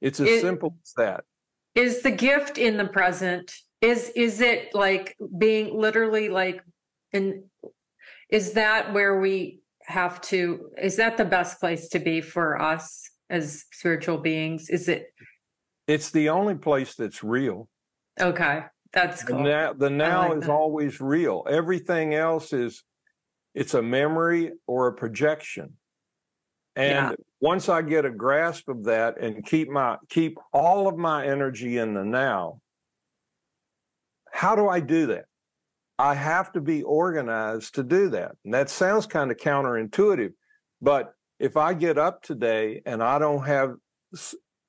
[0.00, 1.24] It's as it, simple as that.
[1.74, 3.52] Is the gift in the present?
[3.80, 6.62] Is is it like being literally like
[7.12, 7.44] in
[8.30, 13.10] is that where we have to is that the best place to be for us
[13.30, 15.06] as spiritual beings is it
[15.86, 17.68] it's the only place that's real
[18.20, 19.38] okay that's cool.
[19.38, 20.50] the now, the now like is that.
[20.50, 22.82] always real everything else is
[23.58, 25.74] it's a memory or a projection
[26.78, 27.16] and yeah.
[27.40, 31.78] once I get a grasp of that and keep my keep all of my energy
[31.78, 32.60] in the now,
[34.30, 35.24] how do I do that?
[35.98, 38.36] I have to be organized to do that.
[38.44, 40.32] And that sounds kind of counterintuitive,
[40.80, 43.74] but if I get up today and I don't have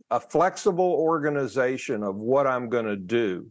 [0.09, 3.45] a flexible organization of what I'm going to do,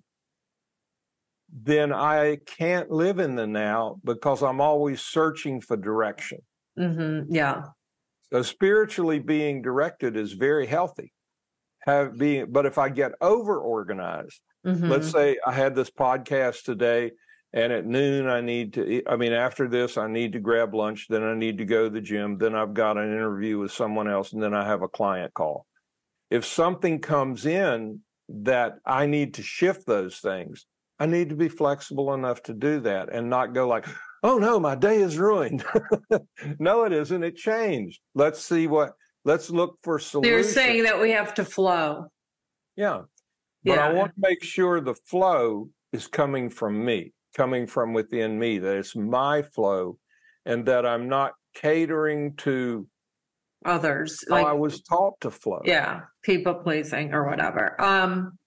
[1.53, 6.39] then I can't live in the now because I'm always searching for direction.
[6.79, 7.35] Mm-hmm.
[7.35, 7.63] Yeah.
[8.33, 11.13] So spiritually being directed is very healthy.
[11.87, 14.89] Have being, but if I get over organized, mm-hmm.
[14.89, 17.13] let's say I had this podcast today
[17.55, 21.07] and at noon I need to I mean after this I need to grab lunch,
[21.09, 24.09] then I need to go to the gym, then I've got an interview with someone
[24.09, 25.65] else and then I have a client call.
[26.31, 30.67] If something comes in that I need to shift those things,
[30.99, 33.87] I need to be flexible enough to do that and not go like,
[34.23, 35.65] oh no, my day is ruined.
[36.59, 37.23] no, it isn't.
[37.23, 38.01] It changed.
[38.15, 38.93] Let's see what,
[39.25, 40.31] let's look for solutions.
[40.31, 42.07] You're saying that we have to flow.
[42.77, 43.03] Yeah.
[43.65, 43.87] But yeah.
[43.87, 48.59] I want to make sure the flow is coming from me, coming from within me,
[48.59, 49.99] that it's my flow
[50.45, 52.89] and that I'm not catering to
[53.65, 54.25] others.
[54.29, 55.61] Like I was taught to flow.
[55.65, 56.03] Yeah.
[56.23, 57.81] People pleasing or whatever.
[57.81, 58.39] Um,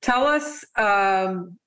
[0.00, 1.58] tell us, um,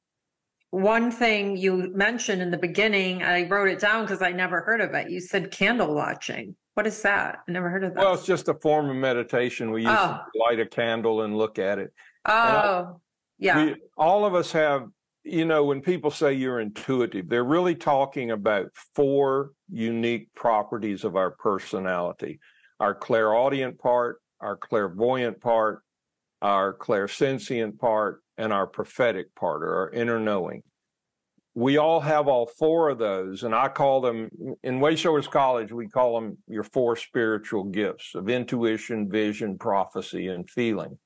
[0.75, 4.81] one thing you mentioned in the beginning, I wrote it down because I never heard
[4.81, 5.09] of it.
[5.09, 6.55] You said candle watching.
[6.73, 7.39] What is that?
[7.47, 8.03] I never heard of that.
[8.03, 9.71] Well, it's just a form of meditation.
[9.71, 10.19] We use oh.
[10.35, 11.93] light a candle and look at it.
[12.25, 12.91] Oh, I,
[13.39, 13.65] yeah.
[13.65, 14.87] We, all of us have,
[15.23, 21.15] you know, when people say you're intuitive, they're really talking about four unique properties of
[21.15, 22.39] our personality
[22.81, 25.81] our clairaudient part, our clairvoyant part,
[26.41, 30.63] our clairsentient part, and our prophetic part or our inner knowing.
[31.53, 34.29] We all have all four of those, and I call them
[34.61, 40.49] in Wayshowers College, we call them your four spiritual gifts of intuition, vision, prophecy, and
[40.49, 40.97] feeling.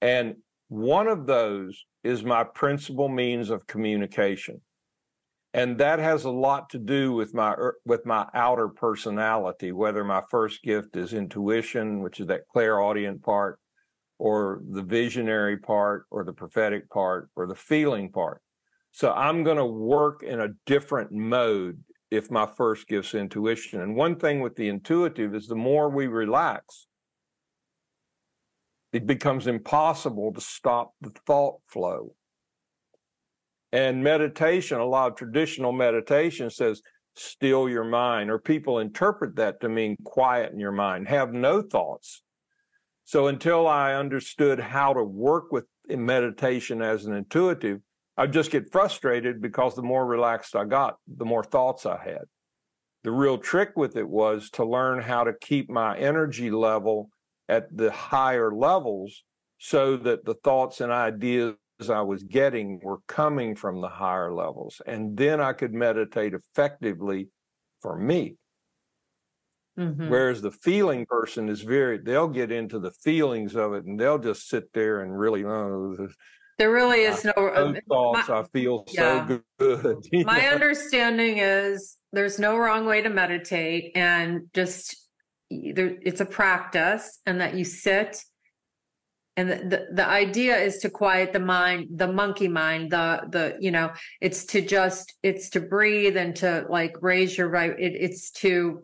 [0.00, 0.36] And
[0.68, 4.60] one of those is my principal means of communication.
[5.52, 10.22] And that has a lot to do with my with my outer personality, whether my
[10.28, 13.60] first gift is intuition, which is that clairaudient part,
[14.18, 18.40] or the visionary part or the prophetic part or the feeling part.
[18.92, 23.80] So I'm going to work in a different mode if my first gives intuition.
[23.80, 26.86] And one thing with the intuitive is the more we relax,
[28.92, 32.14] it becomes impossible to stop the thought flow.
[33.72, 36.80] And meditation, a lot of traditional meditation says,
[37.16, 41.62] still your mind, or people interpret that to mean quiet in your mind, have no
[41.62, 42.22] thoughts.
[43.04, 47.80] So until I understood how to work with meditation as an intuitive,
[48.16, 52.24] I'd just get frustrated because the more relaxed I got, the more thoughts I had.
[53.02, 57.10] The real trick with it was to learn how to keep my energy level
[57.48, 59.22] at the higher levels
[59.58, 61.56] so that the thoughts and ideas
[61.90, 64.80] I was getting were coming from the higher levels.
[64.86, 67.28] And then I could meditate effectively
[67.82, 68.36] for me.
[69.78, 70.08] Mm-hmm.
[70.08, 74.18] Whereas the feeling person is very, they'll get into the feelings of it and they'll
[74.18, 76.08] just sit there and really, oh,
[76.58, 78.28] there really is no uh, thoughts.
[78.28, 79.26] My, I feel yeah.
[79.26, 80.06] so good.
[80.24, 80.50] My know?
[80.50, 84.96] understanding is there's no wrong way to meditate and just
[85.50, 88.22] there, it's a practice and that you sit
[89.36, 93.56] and the, the, the idea is to quiet the mind the monkey mind the the
[93.60, 97.94] you know it's to just it's to breathe and to like raise your right it,
[97.94, 98.82] it's to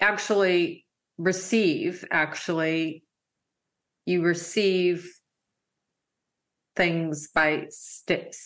[0.00, 0.84] actually
[1.18, 3.02] receive actually
[4.04, 5.10] you receive
[6.76, 7.66] things by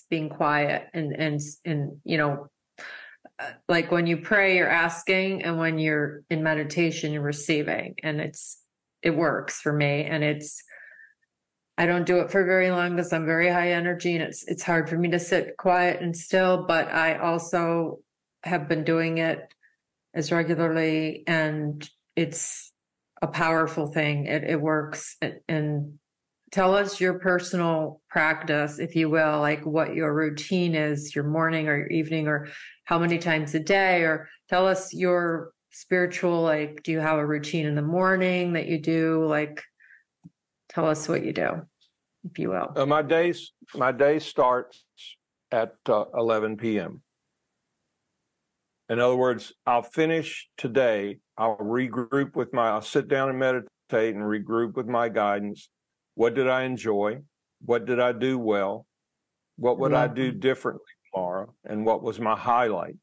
[0.08, 2.46] being quiet and and and you know
[3.40, 8.20] uh, like when you pray you're asking and when you're in meditation you're receiving and
[8.20, 8.62] it's
[9.02, 10.62] it works for me and it's
[11.76, 14.62] I don't do it for very long because I'm very high energy and it's it's
[14.62, 17.98] hard for me to sit quiet and still but I also
[18.44, 19.52] have been doing it
[20.14, 22.72] as regularly and it's
[23.22, 24.26] a powerful thing.
[24.26, 25.16] It, it works
[25.48, 25.98] and
[26.50, 31.68] tell us your personal practice if you will like what your routine is your morning
[31.68, 32.48] or your evening or
[32.84, 37.26] how many times a day or tell us your spiritual like do you have a
[37.26, 39.24] routine in the morning that you do?
[39.26, 39.62] Like
[40.68, 41.62] tell us what you do
[42.24, 42.72] if you will.
[42.74, 44.84] Uh, my days my day starts
[45.52, 47.02] at uh, 11 p.m
[48.91, 51.18] in other words, I'll finish today.
[51.38, 55.68] I'll regroup with my, I'll sit down and meditate and regroup with my guidance.
[56.16, 57.20] What did I enjoy?
[57.64, 58.86] What did I do well?
[59.57, 60.41] What would I do mm-hmm.
[60.41, 60.82] differently
[61.14, 61.55] tomorrow?
[61.64, 62.97] And what was my highlight?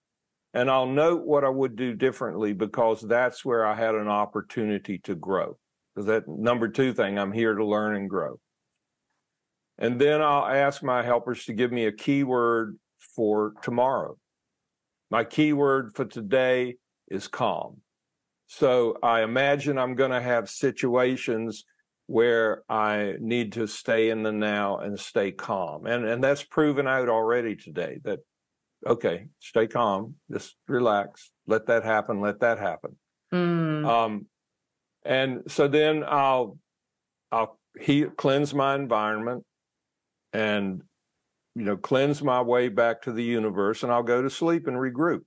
[0.53, 4.97] And I'll note what I would do differently because that's where I had an opportunity
[5.05, 5.57] to grow.
[5.95, 8.39] Because that number two thing, I'm here to learn and grow.
[9.77, 12.77] And then I'll ask my helpers to give me a keyword
[13.15, 14.17] for tomorrow.
[15.09, 16.75] My keyword for today
[17.09, 17.77] is calm.
[18.47, 21.65] So I imagine I'm going to have situations
[22.07, 25.85] where I need to stay in the now and stay calm.
[25.85, 28.19] And, and that's proven out already today that,
[28.85, 32.95] okay, stay calm, just relax, let that happen, let that happen.
[33.33, 33.85] Mm.
[33.85, 34.25] Um,
[35.03, 36.57] and so then I'll,
[37.31, 39.43] I'll he, cleanse my environment
[40.31, 40.83] and,
[41.57, 44.77] you know, cleanse my way back to the universe and I'll go to sleep and
[44.77, 45.21] regroup.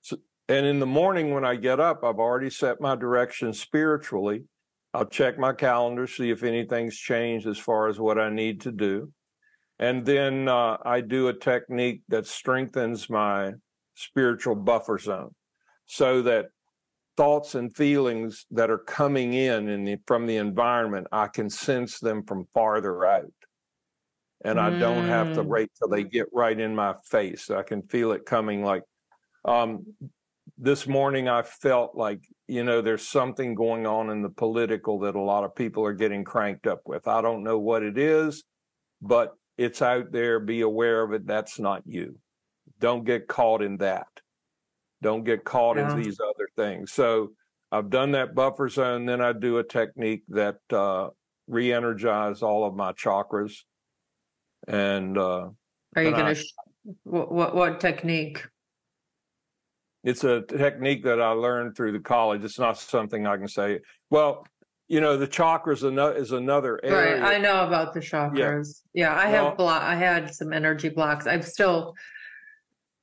[0.00, 0.16] So,
[0.48, 4.44] and in the morning when I get up, I've already set my direction spiritually
[4.94, 8.70] I'll check my calendar, see if anything's changed as far as what I need to
[8.70, 9.12] do.
[9.80, 13.54] And then uh, I do a technique that strengthens my
[13.96, 15.34] spiritual buffer zone
[15.86, 16.46] so that
[17.16, 21.98] thoughts and feelings that are coming in, in the, from the environment, I can sense
[21.98, 23.32] them from farther out.
[24.44, 25.46] And I don't have to mm.
[25.46, 27.50] wait till they get right in my face.
[27.50, 28.82] I can feel it coming like
[29.44, 29.86] um,
[30.58, 35.14] this morning I felt like, you know, there's something going on in the political that
[35.14, 37.08] a lot of people are getting cranked up with.
[37.08, 38.44] I don't know what it is,
[39.02, 40.40] but it's out there.
[40.40, 41.26] Be aware of it.
[41.26, 42.18] That's not you.
[42.80, 44.06] Don't get caught in that.
[45.02, 45.90] Don't get caught yeah.
[45.90, 46.92] in these other things.
[46.92, 47.32] So
[47.72, 49.06] I've done that buffer zone.
[49.06, 51.08] Then I do a technique that uh,
[51.48, 53.54] re-energize all of my chakras.
[54.66, 55.50] And uh,
[55.96, 56.34] are you going to?
[56.34, 56.52] Sh-
[57.04, 58.44] what, what technique?
[60.04, 62.44] it's a technique that I learned through the college.
[62.44, 63.80] It's not something I can say.
[64.10, 64.46] Well,
[64.86, 65.82] you know, the chakras
[66.16, 67.22] is another area.
[67.22, 68.82] Right, I know about the chakras.
[68.92, 69.82] Yeah, yeah I well, have block.
[69.82, 71.26] I had some energy blocks.
[71.26, 71.94] I'm still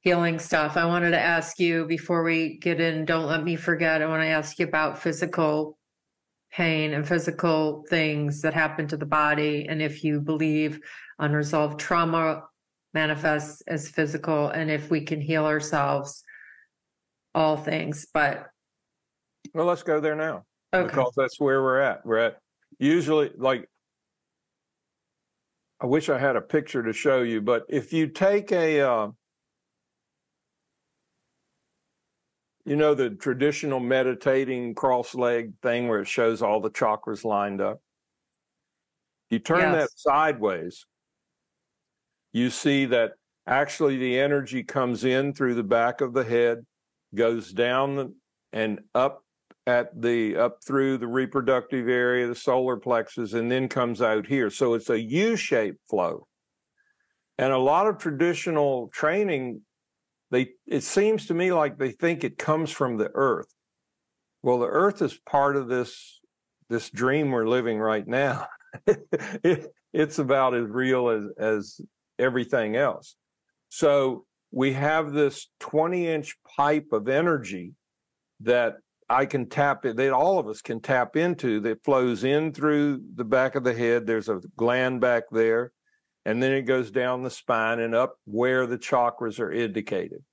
[0.01, 0.77] healing stuff.
[0.77, 3.05] I wanted to ask you before we get in.
[3.05, 4.03] Don't let me forget.
[4.03, 5.79] I want to ask you about physical
[6.51, 10.79] pain and physical things that happen to the body, and if you believe
[11.19, 12.43] unresolved trauma
[12.93, 16.23] manifests as physical, and if we can heal ourselves
[17.33, 18.47] all things, but
[19.53, 20.43] well, let's go there now
[20.73, 20.87] okay.
[20.87, 22.05] because that's where we're at.
[22.05, 22.37] We're at
[22.79, 23.67] usually like
[25.79, 29.07] I wish I had a picture to show you, but if you take a uh,
[32.65, 37.61] you know the traditional meditating cross leg thing where it shows all the chakras lined
[37.61, 37.81] up.
[39.29, 39.75] You turn yes.
[39.75, 40.85] that sideways,
[42.33, 43.13] you see that
[43.47, 46.65] actually the energy comes in through the back of the head
[47.15, 48.15] goes down
[48.53, 49.23] and up
[49.67, 54.49] at the up through the reproductive area, the solar plexus, and then comes out here.
[54.49, 56.27] So it's a U-shaped flow.
[57.37, 59.61] And a lot of traditional training,
[60.31, 63.53] they it seems to me like they think it comes from the earth.
[64.41, 66.19] Well, the earth is part of this
[66.69, 68.47] this dream we're living right now.
[68.87, 71.81] it, it's about as real as as
[72.17, 73.15] everything else.
[73.69, 77.73] So we have this 20 inch pipe of energy
[78.41, 78.77] that
[79.09, 83.01] I can tap it, that all of us can tap into that flows in through
[83.15, 84.07] the back of the head.
[84.07, 85.73] There's a gland back there,
[86.25, 90.23] and then it goes down the spine and up where the chakras are indicated.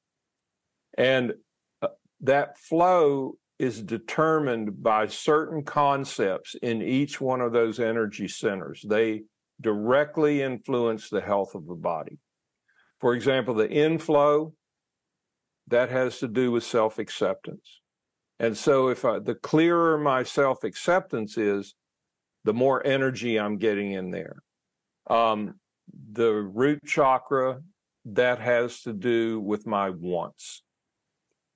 [0.96, 1.34] And
[1.80, 1.88] uh,
[2.20, 8.84] that flow is determined by certain concepts in each one of those energy centers.
[8.86, 9.22] They
[9.60, 12.18] directly influence the health of the body.
[13.00, 14.52] For example, the inflow,
[15.68, 17.80] that has to do with self acceptance.
[18.38, 21.74] And so, if I, the clearer my self acceptance is,
[22.44, 24.36] the more energy I'm getting in there.
[25.08, 25.54] Um,
[26.12, 27.60] the root chakra,
[28.04, 30.62] that has to do with my wants,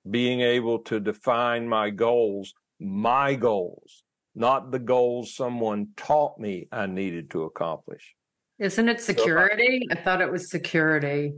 [0.09, 4.03] being able to define my goals, my goals,
[4.35, 8.15] not the goals someone taught me I needed to accomplish.
[8.59, 9.87] Isn't it security?
[9.91, 11.33] I thought it was security.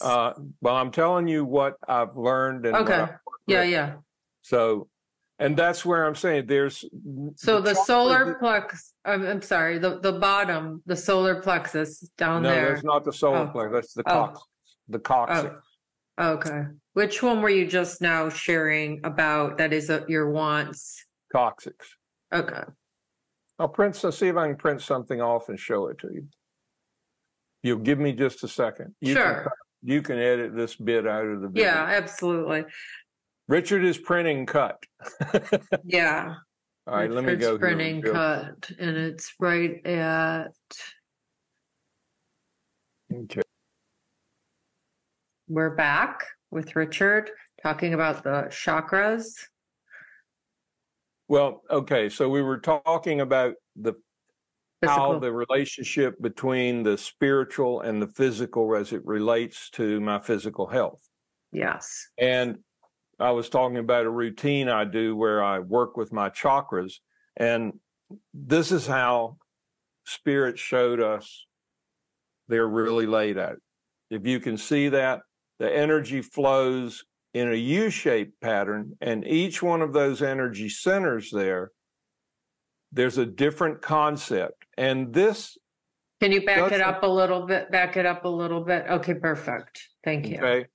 [0.00, 2.66] Uh, well, I'm telling you what I've learned.
[2.66, 3.06] And okay.
[3.46, 3.94] Yeah, yeah.
[4.42, 4.88] So,
[5.38, 6.84] and that's where I'm saying there's.
[7.36, 8.92] So the, the solar plexus.
[9.04, 9.78] I'm, I'm, sorry.
[9.78, 12.62] The the bottom, the solar plexus down no, there.
[12.62, 13.48] No, that's not the solar oh.
[13.48, 13.72] plexus.
[13.72, 14.12] That's the oh.
[14.12, 14.48] coccyx.
[14.88, 15.54] The coccyx.
[15.54, 15.62] Oh.
[16.18, 16.62] Okay.
[16.94, 19.58] Which one were you just now sharing about?
[19.58, 21.04] That is a, your wants.
[21.30, 21.86] Coccyx.
[22.32, 22.62] Okay.
[23.58, 23.96] I'll print.
[23.96, 26.26] So see if I can print something off and show it to you.
[27.62, 28.94] You'll give me just a second.
[29.00, 29.42] You sure.
[29.42, 29.50] Can,
[29.82, 31.64] you can edit this bit out of the video.
[31.64, 32.64] Yeah, absolutely.
[33.48, 34.82] Richard is printing cut.
[35.84, 36.34] yeah.
[36.86, 37.58] All right, let me go.
[37.58, 38.12] printing here.
[38.12, 40.52] cut, and it's right at.
[43.12, 43.42] Okay.
[45.48, 46.24] We're back.
[46.50, 47.30] with Richard
[47.62, 49.26] talking about the chakras.
[51.28, 53.94] Well, okay, so we were talking about the
[54.80, 55.14] Physical.
[55.14, 60.66] how the relationship between the spiritual and the physical as it relates to my physical
[60.66, 61.00] health.
[61.50, 62.08] Yes.
[62.18, 62.58] And
[63.18, 66.94] I was talking about a routine I do where I work with my chakras.
[67.36, 67.74] And
[68.34, 69.38] this is how
[70.04, 71.46] spirit showed us
[72.48, 73.56] they're really laid out.
[74.10, 75.20] If you can see that,
[75.58, 77.04] the energy flows
[77.34, 81.70] in a U shaped pattern, and each one of those energy centers there,
[82.92, 84.64] there's a different concept.
[84.78, 85.58] And this,
[86.20, 87.70] Can you back it up a little bit?
[87.70, 88.86] Back it up a little bit.
[88.88, 89.82] Okay, perfect.
[90.04, 90.38] Thank you.
[90.38, 90.66] okay,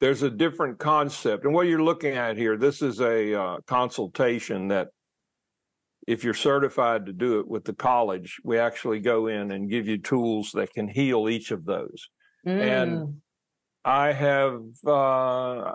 [0.00, 1.44] there's a different concept.
[1.44, 4.88] And what you're looking at here, this is a uh, consultation that
[6.06, 9.86] if you're certified to do it with the college, we actually go in and give
[9.86, 12.08] you tools that can heal each of those.
[12.46, 13.14] And Mm,
[13.84, 14.92] I have, uh,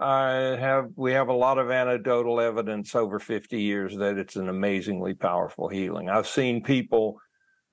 [0.02, 4.50] I have, we have a lot of anecdotal evidence over 50 years that it's an
[4.50, 6.10] amazingly powerful healing.
[6.10, 7.18] I've seen people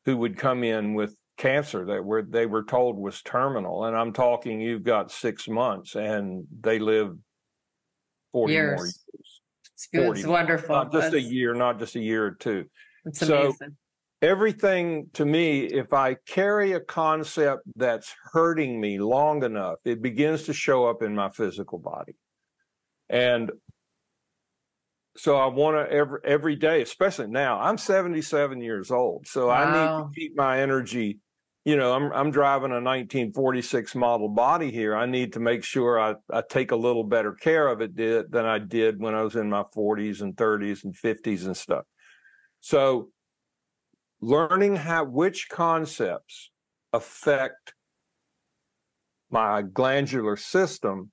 [0.04, 3.86] who would come in with cancer that were, they were told was terminal.
[3.86, 7.16] And I'm talking, you've got six months and they live
[8.32, 8.80] 40 more Years.
[8.80, 9.40] years.
[9.74, 10.04] it's, good.
[10.04, 10.74] 40, it's wonderful.
[10.76, 12.66] Not just a year, not just a year or two.
[13.06, 13.76] It's So- amazing.
[14.20, 20.42] everything to me, if I carry a concept that's hurting me long enough, it begins
[20.44, 22.16] to show up in my physical body.
[23.08, 23.50] And
[25.16, 27.58] so I want to every every day, especially now.
[27.58, 31.18] I'm 77 years old, so I need to keep my energy.
[31.70, 34.96] You know, I'm I'm driving a 1946 model body here.
[34.96, 38.44] I need to make sure I, I take a little better care of it than
[38.44, 41.84] I did when I was in my 40s and 30s and 50s and stuff.
[42.58, 43.10] So
[44.20, 46.50] learning how which concepts
[46.92, 47.74] affect
[49.30, 51.12] my glandular system,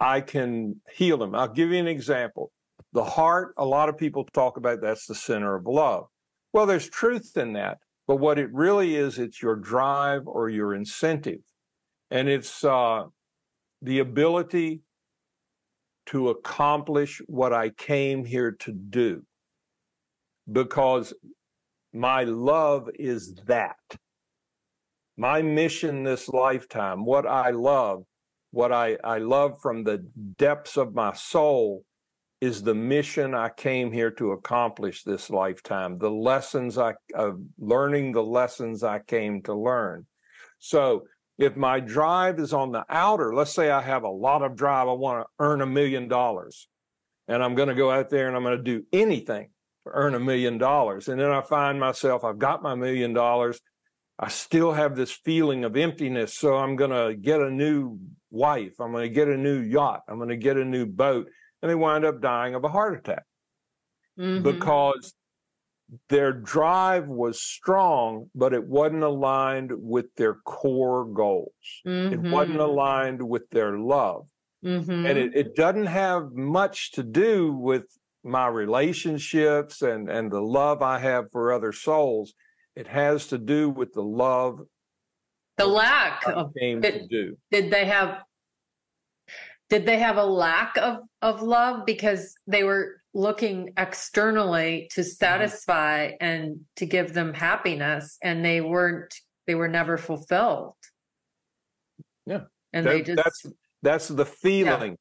[0.00, 1.36] I can heal them.
[1.36, 2.50] I'll give you an example.
[2.92, 6.06] The heart, a lot of people talk about that's the center of love.
[6.52, 10.74] Well, there's truth in that, but what it really is, it's your drive or your
[10.74, 11.40] incentive.
[12.10, 13.04] And it's uh,
[13.80, 14.82] the ability
[16.06, 19.24] to accomplish what I came here to do.
[20.50, 21.14] Because
[21.92, 23.76] my love is that.
[25.16, 28.02] My mission this lifetime, what I love,
[28.50, 30.04] what I, I love from the
[30.36, 31.84] depths of my soul
[32.44, 38.12] is the mission I came here to accomplish this lifetime, the lessons I, of learning
[38.12, 40.06] the lessons I came to learn.
[40.58, 41.04] So
[41.38, 44.88] if my drive is on the outer, let's say I have a lot of drive,
[44.88, 46.68] I want to earn a million dollars
[47.28, 49.48] and I'm going to go out there and I'm going to do anything
[49.86, 51.08] to earn a million dollars.
[51.08, 53.58] And then I find myself, I've got my million dollars.
[54.18, 56.36] I still have this feeling of emptiness.
[56.36, 57.98] So I'm going to get a new
[58.30, 58.74] wife.
[58.80, 60.02] I'm going to get a new yacht.
[60.08, 61.28] I'm going to get a new boat.
[61.64, 63.24] And they wind up dying of a heart attack
[64.18, 64.42] Mhm.
[64.42, 65.14] because
[66.10, 71.54] their drive was strong, but it wasn't aligned with their core goals.
[71.86, 72.68] It wasn't Mhm.
[72.68, 74.28] aligned with their love.
[74.62, 75.08] Mhm.
[75.08, 77.86] And it, it doesn't have much to do with
[78.22, 82.34] my relationships and, and the love I have for other souls.
[82.76, 84.60] It has to do with the love
[85.56, 87.08] the lack of it-
[87.50, 88.22] did they have
[89.70, 95.00] did they have a lack of of love because they were looking externally Mm-hmm.
[95.00, 99.14] to satisfy and to give them happiness and they weren't
[99.46, 100.74] they were never fulfilled
[102.26, 102.42] Yeah.
[102.72, 103.46] and That- they just that's
[103.82, 104.96] that's the feeling.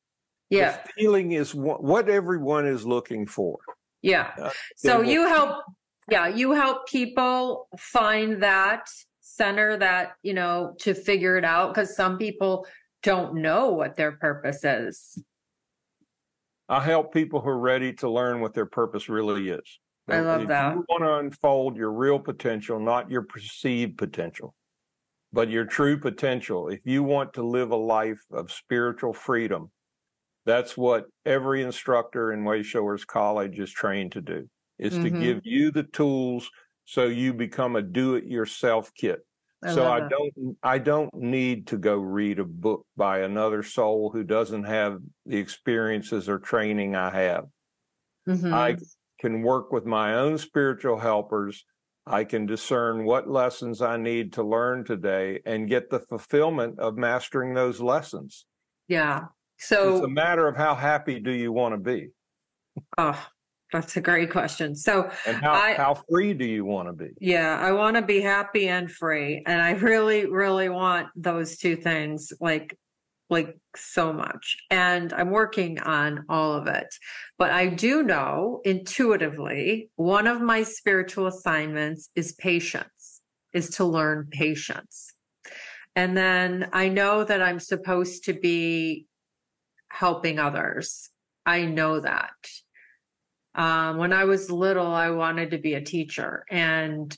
[0.50, 3.58] yeah The feeling is what, what everyone is looking for.
[4.02, 5.64] yeah Uh, so they will- you help
[6.12, 8.88] yeah you help people find that
[9.22, 12.68] center that you know to figure it out because some people
[13.04, 15.24] don't know what their purpose is
[16.70, 19.80] I help people who are ready to learn what their purpose really is.
[20.08, 20.74] I love if that.
[20.74, 24.56] You want to unfold your real potential, not your perceived potential,
[25.32, 26.70] but your true potential.
[26.70, 29.72] If you want to live a life of spiritual freedom,
[30.46, 34.50] that's what every instructor in Wayshowers College is trained to do,
[34.80, 35.20] is to Mhm.
[35.20, 36.50] give you the tools
[36.86, 39.26] so you become a do-it-yourself kit.
[39.72, 40.10] So I that.
[40.10, 45.00] don't I don't need to go read a book by another soul who doesn't have
[45.26, 47.46] the experiences or training I have.
[48.28, 48.54] Mhm.
[48.54, 48.78] I
[49.20, 51.66] can work with my own spiritual helpers.
[52.06, 56.98] I can discern what lessons I need to learn today and get the fulfillment of
[56.98, 58.46] mastering those lessons.
[58.88, 59.28] Yeah.
[59.58, 62.10] So it's a matter of how happy do you want to be
[62.98, 63.28] oh,
[63.74, 64.76] that's a great question.
[64.76, 67.10] So, and how, I- how free do you want to be?
[67.20, 69.44] yeah, I want to be happy and free.
[69.46, 72.78] And I really, really want those two things like
[73.30, 74.58] like so much.
[74.70, 76.94] And I'm working on all of it.
[77.40, 83.22] But I do know intuitively one of my spiritual assignments is patience,
[83.52, 85.14] is to learn patience.
[85.96, 89.08] And then I know that I'm supposed to be
[89.90, 91.10] helping others.
[91.46, 92.34] I know that.
[93.56, 96.46] Um, when I was little, I wanted to be a teacher.
[96.50, 97.16] And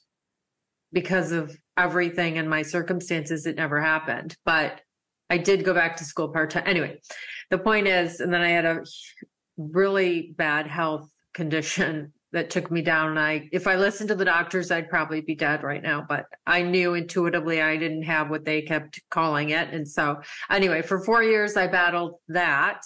[0.91, 4.35] because of everything and my circumstances, it never happened.
[4.45, 4.81] But
[5.29, 6.63] I did go back to school part time.
[6.65, 7.01] Anyway,
[7.49, 8.83] the point is, and then I had a
[9.57, 13.11] really bad health condition that took me down.
[13.11, 16.05] And I, if I listened to the doctors, I'd probably be dead right now.
[16.07, 19.69] But I knew intuitively I didn't have what they kept calling it.
[19.69, 22.81] And so, anyway, for four years, I battled that.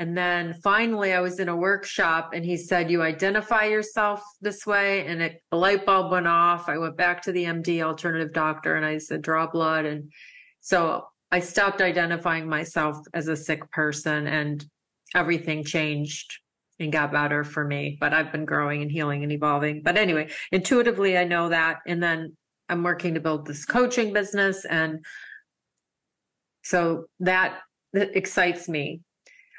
[0.00, 4.64] And then finally, I was in a workshop and he said, You identify yourself this
[4.64, 5.06] way.
[5.06, 6.70] And it, a light bulb went off.
[6.70, 9.84] I went back to the MD alternative doctor and I said, Draw blood.
[9.84, 10.10] And
[10.62, 14.64] so I stopped identifying myself as a sick person and
[15.14, 16.32] everything changed
[16.78, 17.98] and got better for me.
[18.00, 19.82] But I've been growing and healing and evolving.
[19.82, 21.80] But anyway, intuitively, I know that.
[21.86, 22.38] And then
[22.70, 24.64] I'm working to build this coaching business.
[24.64, 25.04] And
[26.62, 27.58] so that,
[27.92, 29.02] that excites me.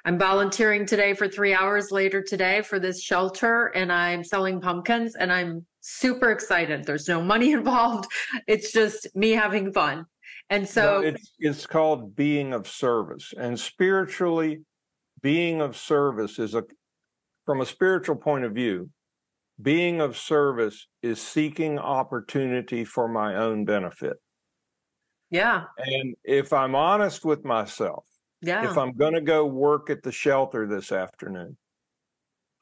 [0.06, 5.16] I'm volunteering today for three hours later today for this shelter, and I'm selling pumpkins,
[5.16, 6.86] and I'm super excited.
[6.86, 8.10] There's no money involved.
[8.47, 10.06] It's just me having fun.
[10.49, 13.34] And so no, it's, it's called being of service.
[13.38, 14.62] And spiritually,
[15.22, 16.64] being of service is a,
[17.45, 18.89] from a spiritual point of view,
[19.62, 24.18] being of service is seeking opportunity for my own benefit.
[25.30, 25.66] Yeah.
[25.78, 28.06] And if I'm honest with myself,
[28.42, 28.70] yeah.
[28.70, 31.58] if I'm going to go work at the shelter this afternoon,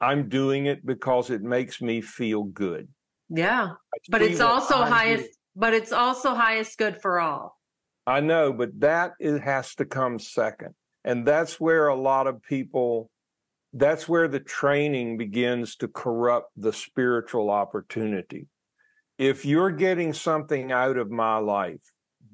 [0.00, 2.88] I'm doing it because it makes me feel good.
[3.28, 3.72] Yeah.
[4.08, 7.58] But it's also highest, but it's also highest good for all.
[8.06, 10.74] I know, but that it has to come second.
[11.04, 13.10] And that's where a lot of people,
[13.72, 18.48] that's where the training begins to corrupt the spiritual opportunity.
[19.18, 21.82] If you're getting something out of my life,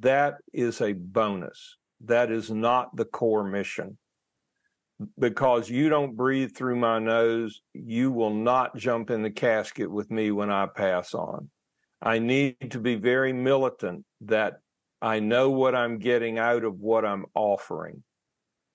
[0.00, 1.75] that is a bonus.
[2.04, 3.98] That is not the core mission.
[5.18, 10.10] Because you don't breathe through my nose, you will not jump in the casket with
[10.10, 11.50] me when I pass on.
[12.00, 14.54] I need to be very militant that
[15.00, 18.02] I know what I'm getting out of what I'm offering.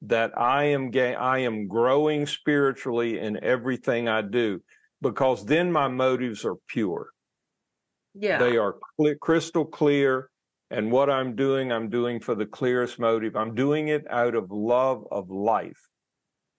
[0.04, 4.62] That I am ga- I am growing spiritually in everything I do
[5.02, 7.10] because then my motives are pure.
[8.14, 8.40] Yeah.
[8.40, 10.31] They are cl- crystal clear
[10.72, 13.36] and what I'm doing I'm doing for the clearest motive.
[13.36, 15.90] I'm doing it out of love of life.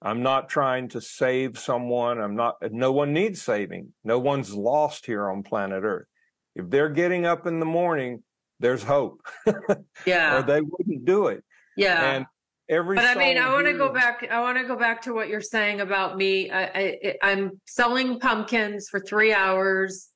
[0.00, 2.20] I'm not trying to save someone.
[2.20, 3.92] I'm not no one needs saving.
[4.04, 6.06] No one's lost here on planet Earth.
[6.54, 8.22] If they're getting up in the morning
[8.62, 9.20] there's hope.
[10.06, 10.38] yeah.
[10.38, 11.44] or they wouldn't do it.
[11.76, 12.12] Yeah.
[12.12, 12.26] And
[12.68, 14.26] every but I mean, I want to go back.
[14.30, 16.50] I want to go back to what you're saying about me.
[16.50, 20.08] I, I, I'm selling pumpkins for three hours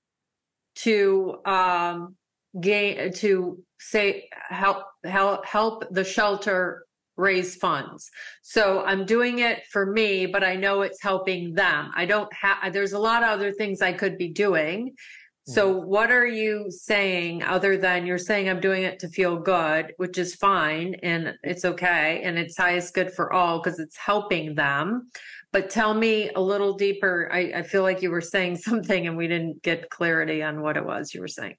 [0.77, 2.15] to um
[2.61, 6.87] gain to say help help help the shelter
[7.17, 8.11] raise funds.
[8.43, 11.91] So I'm doing it for me, but I know it's helping them.
[11.95, 14.95] I don't have, there's a lot of other things I could be doing.
[15.49, 15.89] So mm-hmm.
[15.89, 20.19] what are you saying other than you're saying I'm doing it to feel good, which
[20.19, 25.09] is fine and it's okay and it's highest good for all because it's helping them.
[25.53, 27.31] But tell me a little deeper.
[27.33, 30.77] I, I, feel like you were saying something and we didn't get clarity on what
[30.77, 31.57] it was you were saying.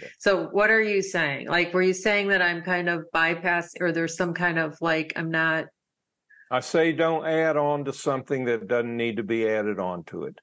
[0.00, 0.08] Yeah.
[0.18, 1.48] So what are you saying?
[1.48, 5.12] Like were you saying that I'm kind of bypass or there's some kind of like
[5.16, 5.66] I'm not
[6.50, 10.24] I say don't add on to something that doesn't need to be added on to
[10.24, 10.40] it.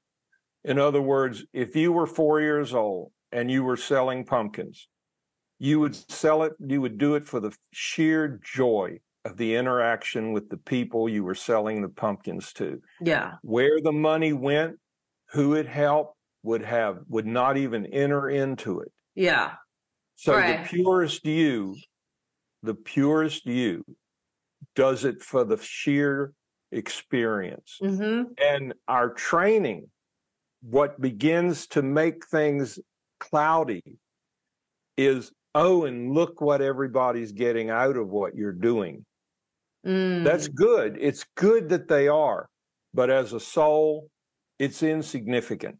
[0.64, 4.88] In other words, if you were four years old and you were selling pumpkins,
[5.58, 10.32] you would sell it, you would do it for the sheer joy of the interaction
[10.32, 12.80] with the people you were selling the pumpkins to.
[13.00, 13.32] Yeah.
[13.42, 14.76] Where the money went,
[15.32, 18.90] who it helped would have would not even enter into it.
[19.18, 19.52] Yeah.
[20.16, 20.62] So right.
[20.62, 21.76] the purest you,
[22.62, 23.84] the purest you
[24.74, 26.32] does it for the sheer
[26.72, 27.78] experience.
[27.82, 28.32] Mm-hmm.
[28.38, 29.88] And our training
[30.62, 32.78] what begins to make things
[33.20, 33.82] cloudy
[34.96, 39.04] is oh and look what everybody's getting out of what you're doing
[39.86, 40.24] mm.
[40.24, 42.48] that's good it's good that they are
[42.94, 44.08] but as a soul
[44.58, 45.76] it's insignificant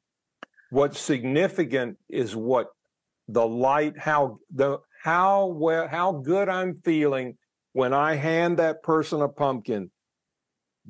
[0.70, 2.68] what's significant is what
[3.28, 7.36] the light how the how well how good i'm feeling
[7.72, 9.90] when i hand that person a pumpkin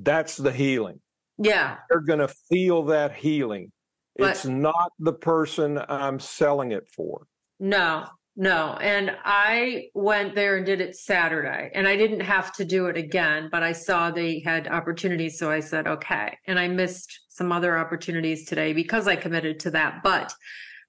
[0.01, 1.01] that's the healing
[1.39, 3.71] yeah they're going to feel that healing
[4.19, 7.27] but, it's not the person I'm selling it for.
[7.61, 8.05] No,
[8.37, 8.77] no.
[8.81, 12.97] And I went there and did it Saturday, and I didn't have to do it
[12.97, 15.39] again, but I saw they had opportunities.
[15.39, 16.37] So I said, okay.
[16.49, 20.03] And I missed some other opportunities today because I committed to that.
[20.03, 20.35] But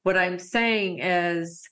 [0.03, 1.67] what I'm saying is,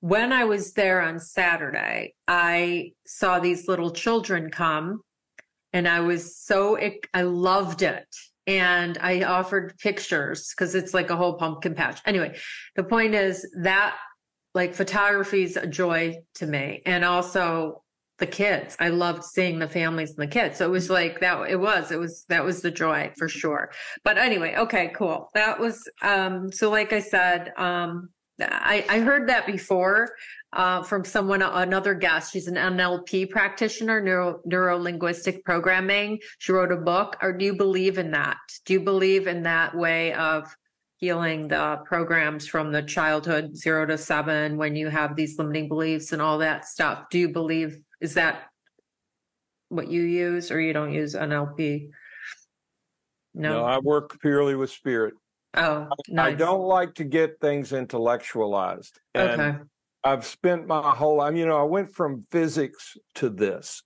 [0.00, 5.00] when I was there on Saturday, I saw these little children come
[5.72, 6.78] and I was so,
[7.12, 8.06] I loved it.
[8.46, 12.00] And I offered pictures because it's like a whole pumpkin patch.
[12.06, 12.36] Anyway,
[12.76, 13.96] the point is that
[14.54, 16.82] like photography is a joy to me.
[16.86, 17.82] And also
[18.18, 18.76] the kids.
[18.80, 20.58] I loved seeing the families and the kids.
[20.58, 23.70] So it was like that it was, it was that was the joy for sure.
[24.04, 25.28] But anyway, okay, cool.
[25.34, 30.10] That was um so like I said, um I, I heard that before
[30.52, 32.32] uh, from someone, another guest.
[32.32, 36.18] She's an NLP practitioner, neuro, neuro linguistic programming.
[36.38, 37.16] She wrote a book.
[37.22, 38.38] Or do you believe in that?
[38.64, 40.54] Do you believe in that way of
[40.98, 46.12] healing the programs from the childhood zero to seven when you have these limiting beliefs
[46.12, 47.04] and all that stuff?
[47.10, 48.42] Do you believe is that
[49.68, 51.90] what you use, or you don't use NLP?
[53.34, 55.14] No, no I work purely with spirit.
[55.56, 56.32] Oh, nice.
[56.32, 58.98] I don't like to get things intellectualized.
[59.14, 59.58] And okay.
[60.04, 63.82] I've spent my whole I mean, you know, I went from physics to this.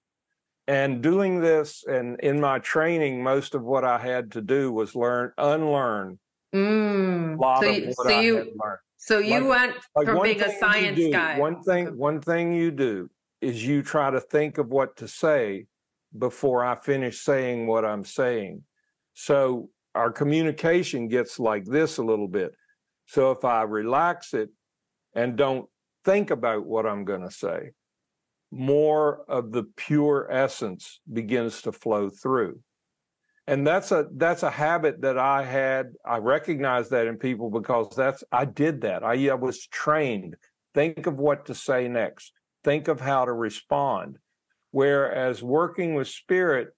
[0.67, 4.95] And doing this and in my training, most of what I had to do was
[4.95, 6.19] learn, unlearn
[6.55, 7.37] mm.
[7.37, 8.79] a lot so you, of what so I you, had learned.
[8.97, 11.39] So you like, went like from being a science do, guy.
[11.39, 13.11] One thing, one thing you do
[13.41, 15.67] is you try to think of what to say
[16.19, 18.63] before I finish saying what I'm saying.
[19.15, 22.53] So our communication gets like this a little bit.
[23.07, 24.51] So if I relax it
[25.15, 25.69] and don't
[26.05, 27.71] think about what I'm going to say,
[28.51, 32.61] more of the pure essence begins to flow through.
[33.47, 35.95] And that's a that's a habit that I had.
[36.05, 39.03] I recognize that in people because that's I did that.
[39.03, 40.37] I, I was trained.
[40.73, 42.33] Think of what to say next.
[42.65, 44.19] Think of how to respond.
[44.71, 46.69] Whereas working with spirit,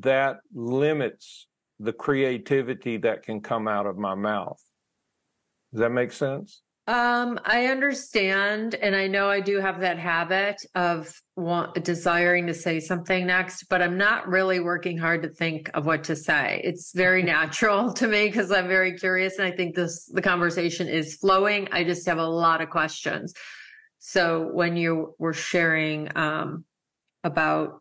[0.00, 1.46] that limits
[1.78, 4.60] the creativity that can come out of my mouth.
[5.72, 6.62] Does that make sense?
[6.86, 12.52] Um, I understand, and I know I do have that habit of want, desiring to
[12.52, 16.60] say something next, but I'm not really working hard to think of what to say.
[16.62, 20.86] It's very natural to me because I'm very curious, and I think this the conversation
[20.86, 21.68] is flowing.
[21.72, 23.32] I just have a lot of questions.
[24.06, 26.66] So when you were sharing um,
[27.24, 27.80] about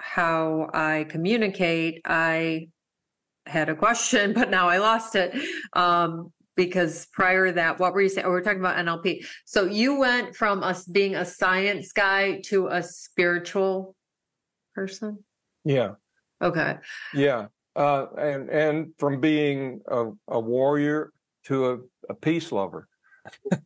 [0.00, 2.70] how I communicate, I
[3.46, 5.32] had a question, but now I lost it.
[5.74, 8.26] Um, because prior to that, what were you saying?
[8.26, 9.24] Oh, we're talking about NLP.
[9.44, 13.94] So you went from us being a science guy to a spiritual
[14.74, 15.22] person?
[15.64, 15.92] Yeah.
[16.42, 16.78] Okay.
[17.14, 17.46] Yeah.
[17.76, 21.12] Uh, and and from being a, a warrior
[21.44, 21.78] to a,
[22.10, 22.88] a peace lover.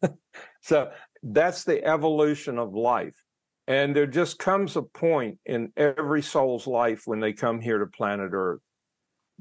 [0.61, 0.91] so
[1.33, 3.23] that's the evolution of life.
[3.69, 7.87] And there just comes a point in every soul's life when they come here to
[7.87, 8.61] planet Earth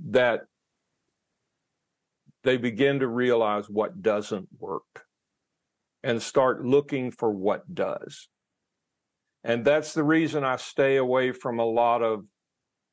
[0.09, 0.41] that
[2.43, 5.05] they begin to realize what doesn't work
[6.03, 8.27] and start looking for what does.
[9.43, 12.25] And that's the reason I stay away from a lot of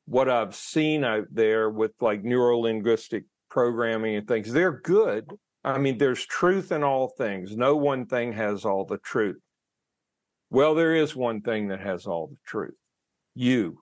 [0.05, 4.51] what I've seen out there with like neuro linguistic programming and things.
[4.51, 5.31] They're good.
[5.63, 7.55] I mean, there's truth in all things.
[7.55, 9.39] No one thing has all the truth.
[10.49, 12.75] Well, there is one thing that has all the truth
[13.35, 13.79] you.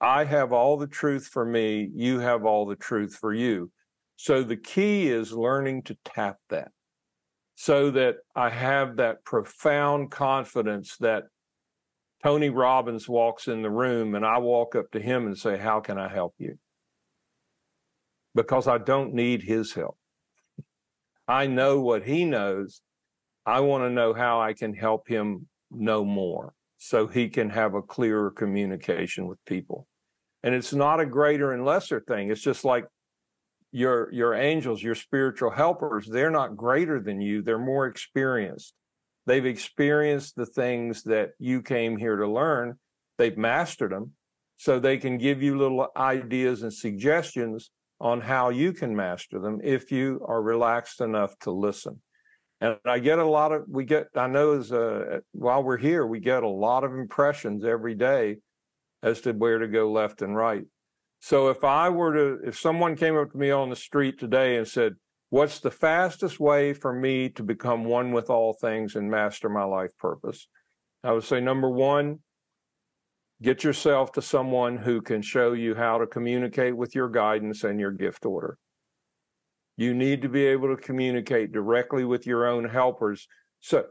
[0.00, 1.90] I have all the truth for me.
[1.94, 3.70] You have all the truth for you.
[4.16, 6.72] So the key is learning to tap that
[7.54, 11.24] so that I have that profound confidence that
[12.22, 15.80] Tony Robbins walks in the room and I walk up to him and say, How
[15.80, 16.58] can I help you?
[18.34, 19.99] Because I don't need his help.
[21.30, 22.82] I know what he knows.
[23.46, 27.74] I want to know how I can help him know more so he can have
[27.74, 29.86] a clearer communication with people.
[30.42, 32.32] And it's not a greater and lesser thing.
[32.32, 32.84] It's just like
[33.70, 37.42] your your angels, your spiritual helpers, they're not greater than you.
[37.42, 38.74] They're more experienced.
[39.26, 42.76] They've experienced the things that you came here to learn.
[43.18, 44.14] They've mastered them.
[44.56, 47.70] So they can give you little ideas and suggestions
[48.00, 52.00] on how you can master them if you are relaxed enough to listen.
[52.60, 56.06] And I get a lot of, we get, I know as, uh, while we're here,
[56.06, 58.36] we get a lot of impressions every day
[59.02, 60.64] as to where to go left and right.
[61.20, 64.56] So if I were to, if someone came up to me on the street today
[64.56, 64.94] and said,
[65.30, 69.64] what's the fastest way for me to become one with all things and master my
[69.64, 70.46] life purpose?
[71.02, 72.20] I would say number one,
[73.42, 77.80] get yourself to someone who can show you how to communicate with your guidance and
[77.80, 78.58] your gift order.
[79.76, 83.26] You need to be able to communicate directly with your own helpers.
[83.60, 83.86] So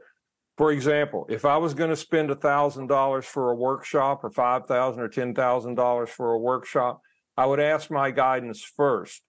[0.57, 5.09] For example, if I was going to spend $1,000 for a workshop or 5,000 or
[5.09, 7.01] $10,000 for a workshop,
[7.37, 9.21] I would ask my guidance first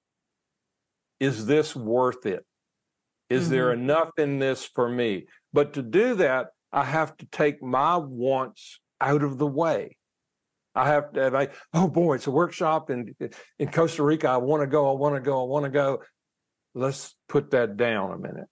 [1.21, 2.45] Is this worth it?
[3.29, 3.53] Is mm-hmm.
[3.53, 5.27] there enough in this for me?
[5.53, 9.97] But to do that, I have to take my wants out of the way.
[10.75, 13.15] I have to, like, oh boy, it's a workshop in
[13.59, 14.29] in Costa Rica.
[14.29, 14.91] I want to go.
[14.91, 15.43] I want to go.
[15.43, 16.03] I want to go.
[16.75, 18.47] Let's put that down a minute.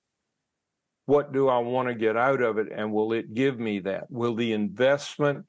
[1.06, 4.10] What do I want to get out of it, and will it give me that?
[4.10, 5.46] Will the investment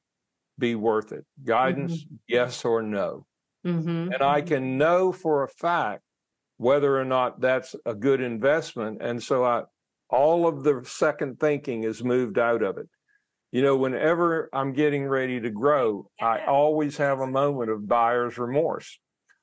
[0.58, 1.26] be worth it?
[1.44, 2.14] Guidance, mm-hmm.
[2.28, 3.26] yes or no.
[3.66, 4.12] Mm-hmm.
[4.12, 6.02] And I can know for a fact
[6.56, 9.02] whether or not that's a good investment.
[9.02, 9.62] And so I,
[10.08, 12.88] all of the second thinking is moved out of it
[13.52, 18.38] you know, whenever I'm getting ready to grow, I always have a moment of buyer's
[18.38, 18.98] remorse.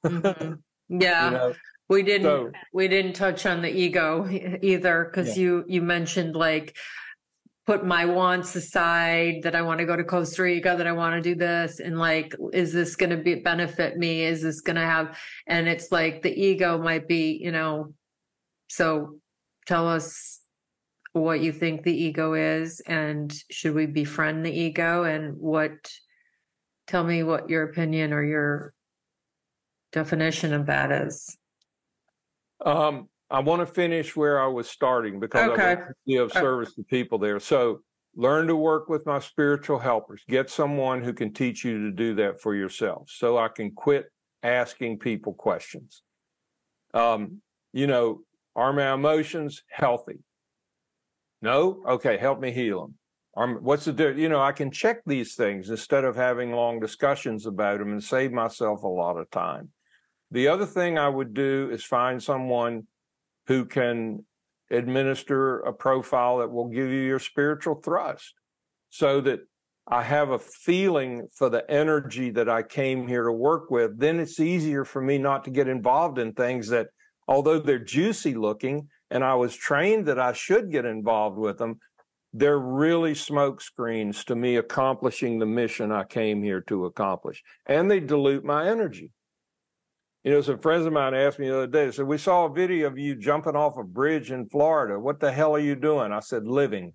[0.06, 0.54] mm-hmm.
[0.90, 1.26] Yeah.
[1.26, 1.54] You know?
[1.90, 4.26] We didn't so, we didn't touch on the ego
[4.62, 5.44] either because yeah.
[5.44, 6.78] you you mentioned like
[7.66, 11.22] put my wants aside that I want to go to Costa Rica that I want
[11.22, 14.78] to do this and like is this going to be benefit me is this going
[14.78, 17.94] to have and it's like the ego might be you know
[18.70, 19.18] so
[19.66, 20.37] tell us
[21.14, 25.04] what you think the ego is and should we befriend the ego?
[25.04, 25.90] And what
[26.88, 28.74] tell me what your opinion or your
[29.92, 31.38] definition of that is.
[32.64, 35.62] Um i want to finish where i was starting because okay.
[35.62, 37.40] i want to be of service to people there.
[37.40, 37.82] So
[38.16, 40.24] learn to work with my spiritual helpers.
[40.28, 44.06] Get someone who can teach you to do that for yourself so i can quit
[44.44, 46.04] asking people questions.
[46.94, 47.42] Um
[47.74, 48.22] you know
[48.56, 50.20] are my emotions healthy
[51.42, 51.84] no?
[51.88, 52.82] Okay, help me heal
[53.36, 53.64] them.
[53.64, 54.20] What's the difference?
[54.20, 58.04] You know, I can check these things instead of having long discussions about them and
[58.04, 59.70] save myself a lot of time.
[60.32, 62.88] The other thing I would do is find someone
[63.46, 64.26] who can
[64.72, 68.34] administer a profile that will give you your spiritual thrust
[68.90, 69.42] so that
[69.90, 74.00] I have a feeling for the energy that I came here to work with.
[74.00, 76.88] Then it's easier for me not to get involved in things that,
[77.28, 81.80] although they're juicy looking, and I was trained that I should get involved with them,
[82.34, 87.42] they're really smoke screens to me accomplishing the mission I came here to accomplish.
[87.66, 89.12] And they dilute my energy.
[90.24, 92.46] You know, some friends of mine asked me the other day, they said, We saw
[92.46, 95.00] a video of you jumping off a bridge in Florida.
[95.00, 96.12] What the hell are you doing?
[96.12, 96.94] I said, Living.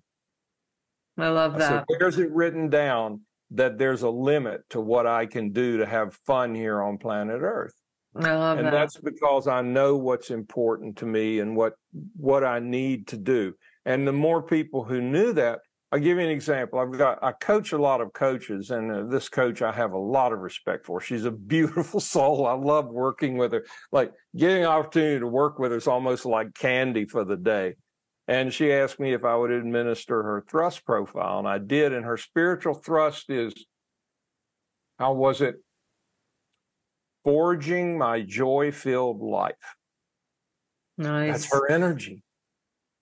[1.17, 1.61] I love that.
[1.61, 5.77] I said, Where's it written down that there's a limit to what I can do
[5.77, 7.73] to have fun here on planet Earth?
[8.15, 8.71] I love and that.
[8.71, 11.73] that's because I know what's important to me and what
[12.15, 13.53] what I need to do.
[13.85, 15.59] And the more people who knew that,
[15.91, 16.79] I'll give you an example.
[16.79, 19.97] I've got I coach a lot of coaches, and uh, this coach I have a
[19.97, 21.01] lot of respect for.
[21.01, 22.45] She's a beautiful soul.
[22.45, 23.65] I love working with her.
[23.91, 27.75] Like getting an opportunity to work with her is almost like candy for the day.
[28.27, 31.93] And she asked me if I would administer her thrust profile, and I did.
[31.93, 33.53] And her spiritual thrust is,
[34.97, 35.55] how was it?
[37.23, 39.53] Forging my joy filled life.
[40.97, 41.31] Nice.
[41.31, 42.23] That's her energy.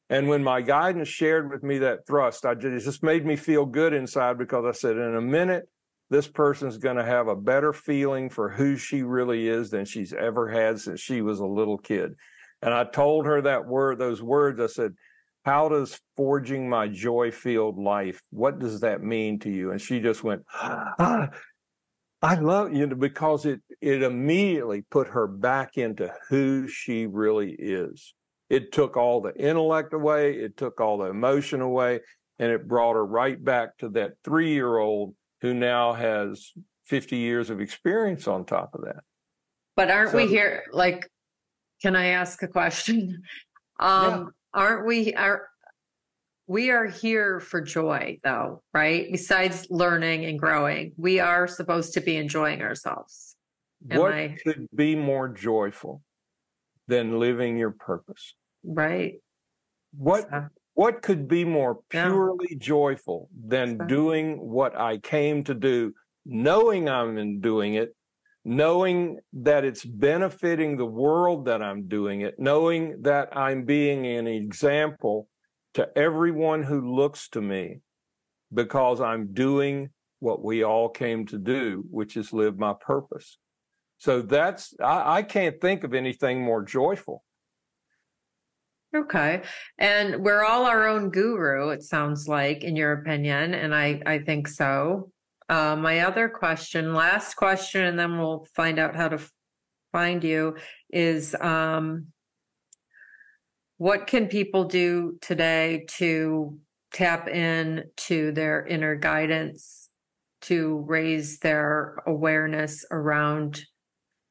[0.09, 3.35] And when my guidance shared with me that thrust, I just, it just made me
[3.35, 5.69] feel good inside because I said, in a minute,
[6.09, 10.11] this person's going to have a better feeling for who she really is than she's
[10.11, 12.13] ever had since she was a little kid.
[12.61, 14.59] And I told her that word, those words.
[14.59, 14.93] I said,
[15.43, 19.71] how does forging my joy filled life, what does that mean to you?
[19.71, 21.29] And she just went, ah,
[22.21, 27.51] I love you know because it it immediately put her back into who she really
[27.53, 28.13] is.
[28.49, 32.01] It took all the intellect away, it took all the emotion away,
[32.37, 36.51] and it brought her right back to that three year old who now has
[36.85, 39.03] 50 years of experience on top of that.
[39.75, 41.09] But aren't so, we here like
[41.81, 43.23] can I ask a question?
[43.79, 44.25] Um yeah.
[44.53, 45.47] aren't we are
[46.51, 52.01] we are here for joy though right besides learning and growing we are supposed to
[52.01, 53.37] be enjoying ourselves
[53.89, 54.35] Am what I...
[54.43, 56.01] could be more joyful
[56.89, 58.35] than living your purpose
[58.65, 59.13] right
[59.95, 62.57] what so, what could be more purely yeah.
[62.59, 63.85] joyful than so.
[63.85, 65.93] doing what i came to do
[66.25, 67.95] knowing i'm in doing it
[68.43, 74.27] knowing that it's benefiting the world that i'm doing it knowing that i'm being an
[74.27, 75.29] example
[75.73, 77.79] to everyone who looks to me
[78.53, 83.37] because I'm doing what we all came to do, which is live my purpose.
[83.97, 87.23] So that's, I, I can't think of anything more joyful.
[88.95, 89.41] Okay.
[89.77, 93.53] And we're all our own guru, it sounds like, in your opinion.
[93.53, 95.11] And I, I think so.
[95.47, 99.19] Uh, my other question, last question, and then we'll find out how to
[99.91, 100.55] find you
[100.91, 102.07] is um,
[103.81, 106.55] what can people do today to
[106.93, 109.89] tap in to their inner guidance
[110.39, 113.65] to raise their awareness around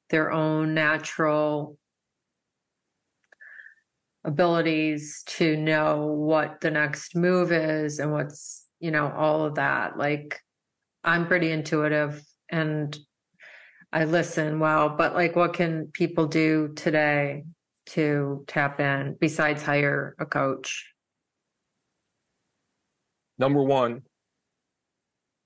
[0.09, 1.77] their own natural
[4.23, 9.99] abilities to know what the next move is and what's you know all of that?
[9.99, 10.39] Like
[11.03, 12.97] i'm pretty intuitive and
[13.93, 17.43] i listen well but like what can people do today
[17.91, 20.93] to tap in besides hire a coach?
[23.39, 24.03] Number one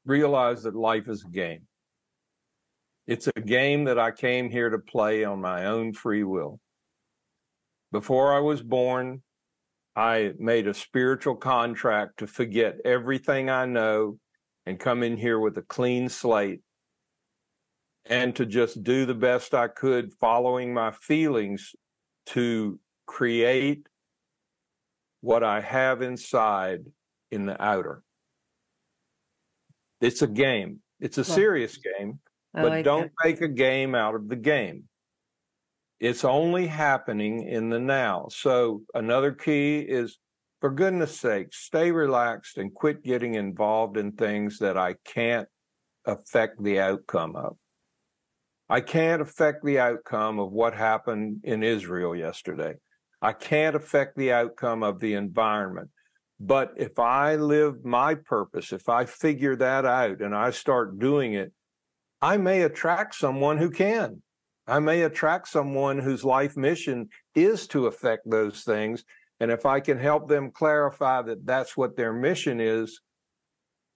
[0.05, 1.63] realize that life is a game.
[3.07, 6.59] It's a game that i came here to play on my own free will.
[7.93, 9.23] Before I was born,
[9.95, 14.19] I made a spiritual contract to forget everything I know
[14.67, 16.61] and come in here with a clean slate
[18.07, 21.75] and to just do the best I could following my feelings
[22.27, 23.87] to create
[25.21, 26.85] what I have inside
[27.31, 28.03] in the outer.
[30.01, 30.81] It's a game.
[31.01, 32.21] It's a serious game,
[32.53, 33.13] but like don't it.
[33.25, 34.85] make a game out of the game.
[36.01, 38.29] It's only happening in the now.
[38.31, 40.19] So another key is
[40.61, 45.49] for goodness sake, stay relaxed and quit getting involved in things that I can't
[46.07, 47.57] affect the outcome of.
[48.69, 52.75] I can't affect the outcome of what happened in Israel yesterday.
[53.21, 55.91] I can't affect the outcome of the environment.
[56.41, 61.35] But if I live my purpose, if I figure that out and I start doing
[61.35, 61.53] it,
[62.21, 64.23] I may attract someone who can.
[64.67, 69.05] I may attract someone whose life mission is to affect those things.
[69.41, 73.01] And if I can help them clarify that that's what their mission is,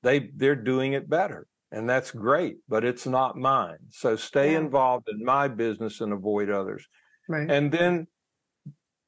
[0.02, 1.46] they they're doing it better.
[1.70, 3.78] And that's great, but it's not mine.
[3.90, 4.58] So stay yeah.
[4.58, 6.86] involved in my business and avoid others.
[7.28, 7.50] Right.
[7.50, 8.06] And then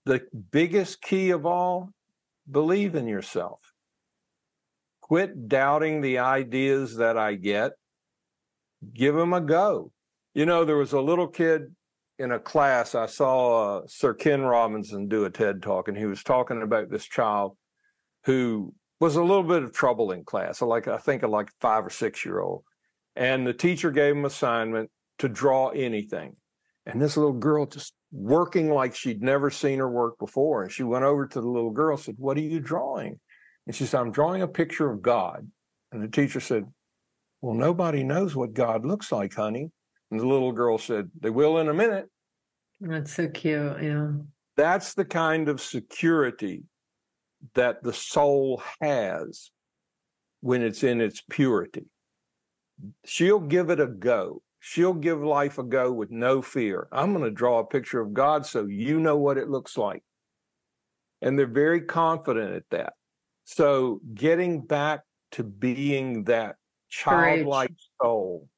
[0.04, 1.90] the biggest key of all,
[2.50, 3.60] believe in yourself.
[5.00, 7.72] Quit doubting the ideas that I get.
[8.94, 9.92] Give them a go
[10.34, 11.74] you know, there was a little kid
[12.18, 12.94] in a class.
[12.94, 16.90] I saw uh, Sir Ken Robinson do a TED talk, and he was talking about
[16.90, 17.56] this child
[18.24, 21.90] who was a little bit of trouble in class, like I think like five or
[21.90, 22.62] six year old.
[23.16, 26.36] And the teacher gave him assignment to draw anything.
[26.86, 30.62] And this little girl just working like she'd never seen her work before.
[30.62, 33.18] And she went over to the little girl said, What are you drawing?
[33.66, 35.48] And she said, I'm drawing a picture of God.
[35.92, 36.64] And the teacher said,
[37.40, 39.70] Well, nobody knows what God looks like, honey.
[40.10, 42.08] And the little girl said, They will in a minute.
[42.80, 43.82] That's so cute.
[43.82, 44.12] Yeah.
[44.56, 46.64] That's the kind of security
[47.54, 49.50] that the soul has
[50.40, 51.86] when it's in its purity.
[53.04, 54.42] She'll give it a go.
[54.60, 56.88] She'll give life a go with no fear.
[56.92, 60.02] I'm going to draw a picture of God so you know what it looks like.
[61.22, 62.92] And they're very confident at that.
[63.44, 65.00] So getting back
[65.32, 66.56] to being that
[66.88, 67.88] childlike Courage.
[68.00, 68.48] soul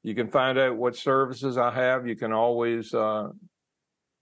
[0.03, 2.07] you can find out what services I have.
[2.07, 3.29] You can always, uh,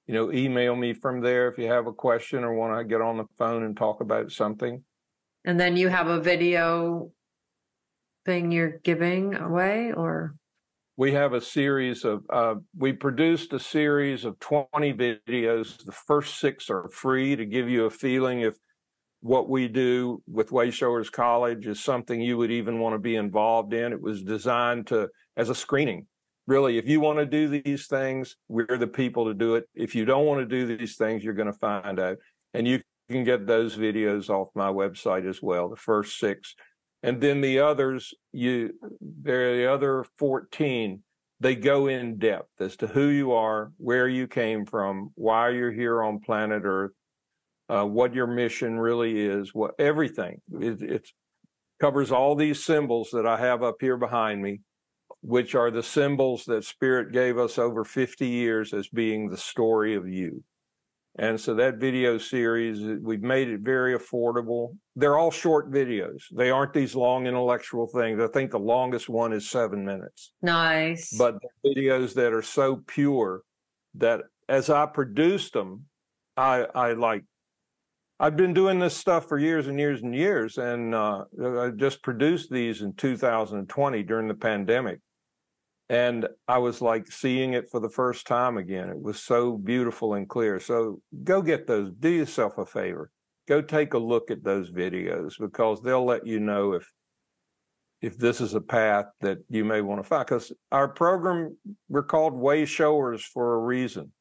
[0.07, 3.01] you know, email me from there if you have a question or want to get
[3.01, 4.83] on the phone and talk about something.
[5.45, 7.11] And then you have a video
[8.27, 10.35] thing you're giving away or?
[10.99, 15.85] We have a series of, uh, we produced a series of 20 videos.
[15.85, 18.57] The first six are free to give you a feeling if
[19.21, 23.75] what we do with Wayshowers College is something you would even want to be involved
[23.75, 23.93] in.
[23.93, 26.07] It was designed to as a screening.
[26.47, 29.65] Really, if you want to do these things, we're the people to do it.
[29.75, 32.19] If you don't want to do these things, you're going to find out.
[32.55, 36.55] And you can get those videos off my website as well, the first six.
[37.07, 41.03] And then the others, you there the other 14,
[41.41, 45.73] they go in depth as to who you are, where you came from, why you're
[45.73, 46.93] here on planet Earth,
[47.69, 50.41] uh, what your mission really is, what everything.
[50.61, 51.09] It, it
[51.81, 54.61] covers all these symbols that I have up here behind me
[55.27, 59.95] which are the symbols that Spirit gave us over 50 years as being the story
[59.95, 60.45] of you.
[61.19, 64.77] And so that video series, we've made it very affordable.
[64.97, 66.25] They're all short videos.
[66.31, 68.21] They aren't these long intellectual things.
[68.21, 70.33] I think the longest one is seven minutes.
[70.43, 71.17] Nice.
[71.17, 73.43] But videos that are so pure
[73.95, 75.85] that as I produced them,
[76.37, 77.25] I, I like,
[78.21, 80.59] I've been doing this stuff for years and years and years.
[80.59, 85.01] And uh, I just produced these in 2020 during the pandemic
[85.89, 88.89] and I was like seeing it for the first time again.
[88.89, 90.59] It was so beautiful and clear.
[90.59, 91.93] So go get those.
[91.99, 93.11] Do yourself a favor.
[93.47, 96.91] Go take a look at those videos because they'll let you know if
[98.03, 100.27] if this is a path that you may want to find.
[100.27, 101.57] Because our program
[101.89, 104.13] we're called way showers for a reason.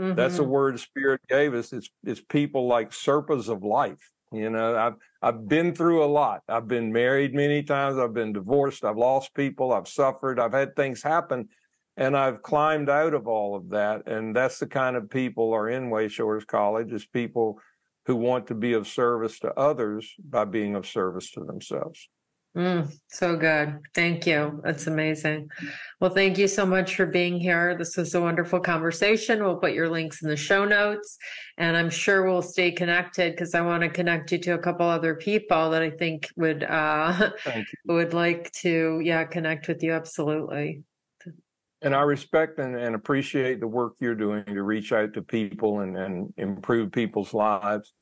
[0.00, 0.16] Mm-hmm.
[0.16, 1.72] That's a word Spirit gave us.
[1.74, 4.10] It's it's people like Sherpas of life.
[4.34, 6.42] You know, I've I've been through a lot.
[6.48, 7.98] I've been married many times.
[7.98, 8.84] I've been divorced.
[8.84, 9.72] I've lost people.
[9.72, 10.38] I've suffered.
[10.38, 11.48] I've had things happen,
[11.96, 14.06] and I've climbed out of all of that.
[14.06, 17.58] And that's the kind of people are in Wayshowers College is people
[18.06, 22.08] who want to be of service to others by being of service to themselves.
[22.56, 23.80] Mm, so good.
[23.94, 24.60] Thank you.
[24.62, 25.48] That's amazing.
[26.00, 27.76] Well, thank you so much for being here.
[27.76, 29.42] This was a wonderful conversation.
[29.42, 31.18] We'll put your links in the show notes
[31.58, 34.86] and I'm sure we'll stay connected because I want to connect you to a couple
[34.86, 37.30] other people that I think would uh
[37.86, 40.84] would like to yeah, connect with you absolutely.
[41.82, 45.80] And I respect and, and appreciate the work you're doing to reach out to people
[45.80, 47.92] and, and improve people's lives.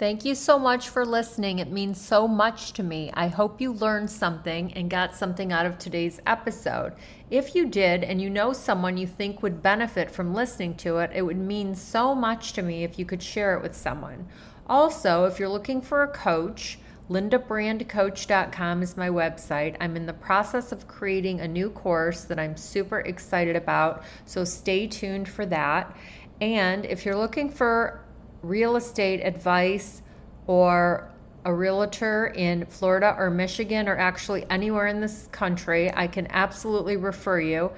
[0.00, 1.58] Thank you so much for listening.
[1.58, 3.10] It means so much to me.
[3.12, 6.94] I hope you learned something and got something out of today's episode.
[7.30, 11.10] If you did and you know someone you think would benefit from listening to it,
[11.14, 14.26] it would mean so much to me if you could share it with someone.
[14.66, 16.78] Also, if you're looking for a coach,
[17.10, 19.76] lindabrandcoach.com is my website.
[19.82, 24.44] I'm in the process of creating a new course that I'm super excited about, so
[24.44, 25.94] stay tuned for that.
[26.40, 28.06] And if you're looking for
[28.42, 30.02] real estate advice
[30.46, 31.10] or
[31.44, 36.96] a realtor in Florida or Michigan or actually anywhere in this country, I can absolutely
[36.96, 37.72] refer you.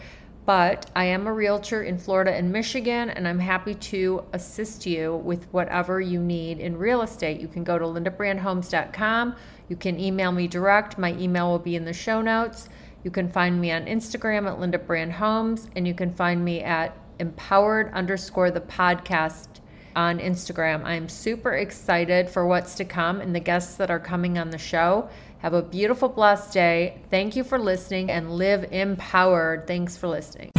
[0.45, 5.17] But I am a realtor in Florida and Michigan, and I'm happy to assist you
[5.25, 7.41] with whatever you need in real estate.
[7.41, 9.37] You can go to lindabrandhomes.com.
[9.69, 10.99] You can email me direct.
[10.99, 12.69] My email will be in the show notes.
[13.05, 16.61] You can find me on Instagram at Linda Brand Homes, and you can find me
[16.61, 19.52] at empowered underscore the podcast
[19.97, 20.85] on Instagram.
[20.85, 24.59] I'm super excited for what's to come and the guests that are coming on the
[24.59, 25.09] show.
[25.39, 26.99] Have a beautiful, blessed day.
[27.11, 29.67] Thank you for listening and live empowered.
[29.67, 30.53] Thanks for listening.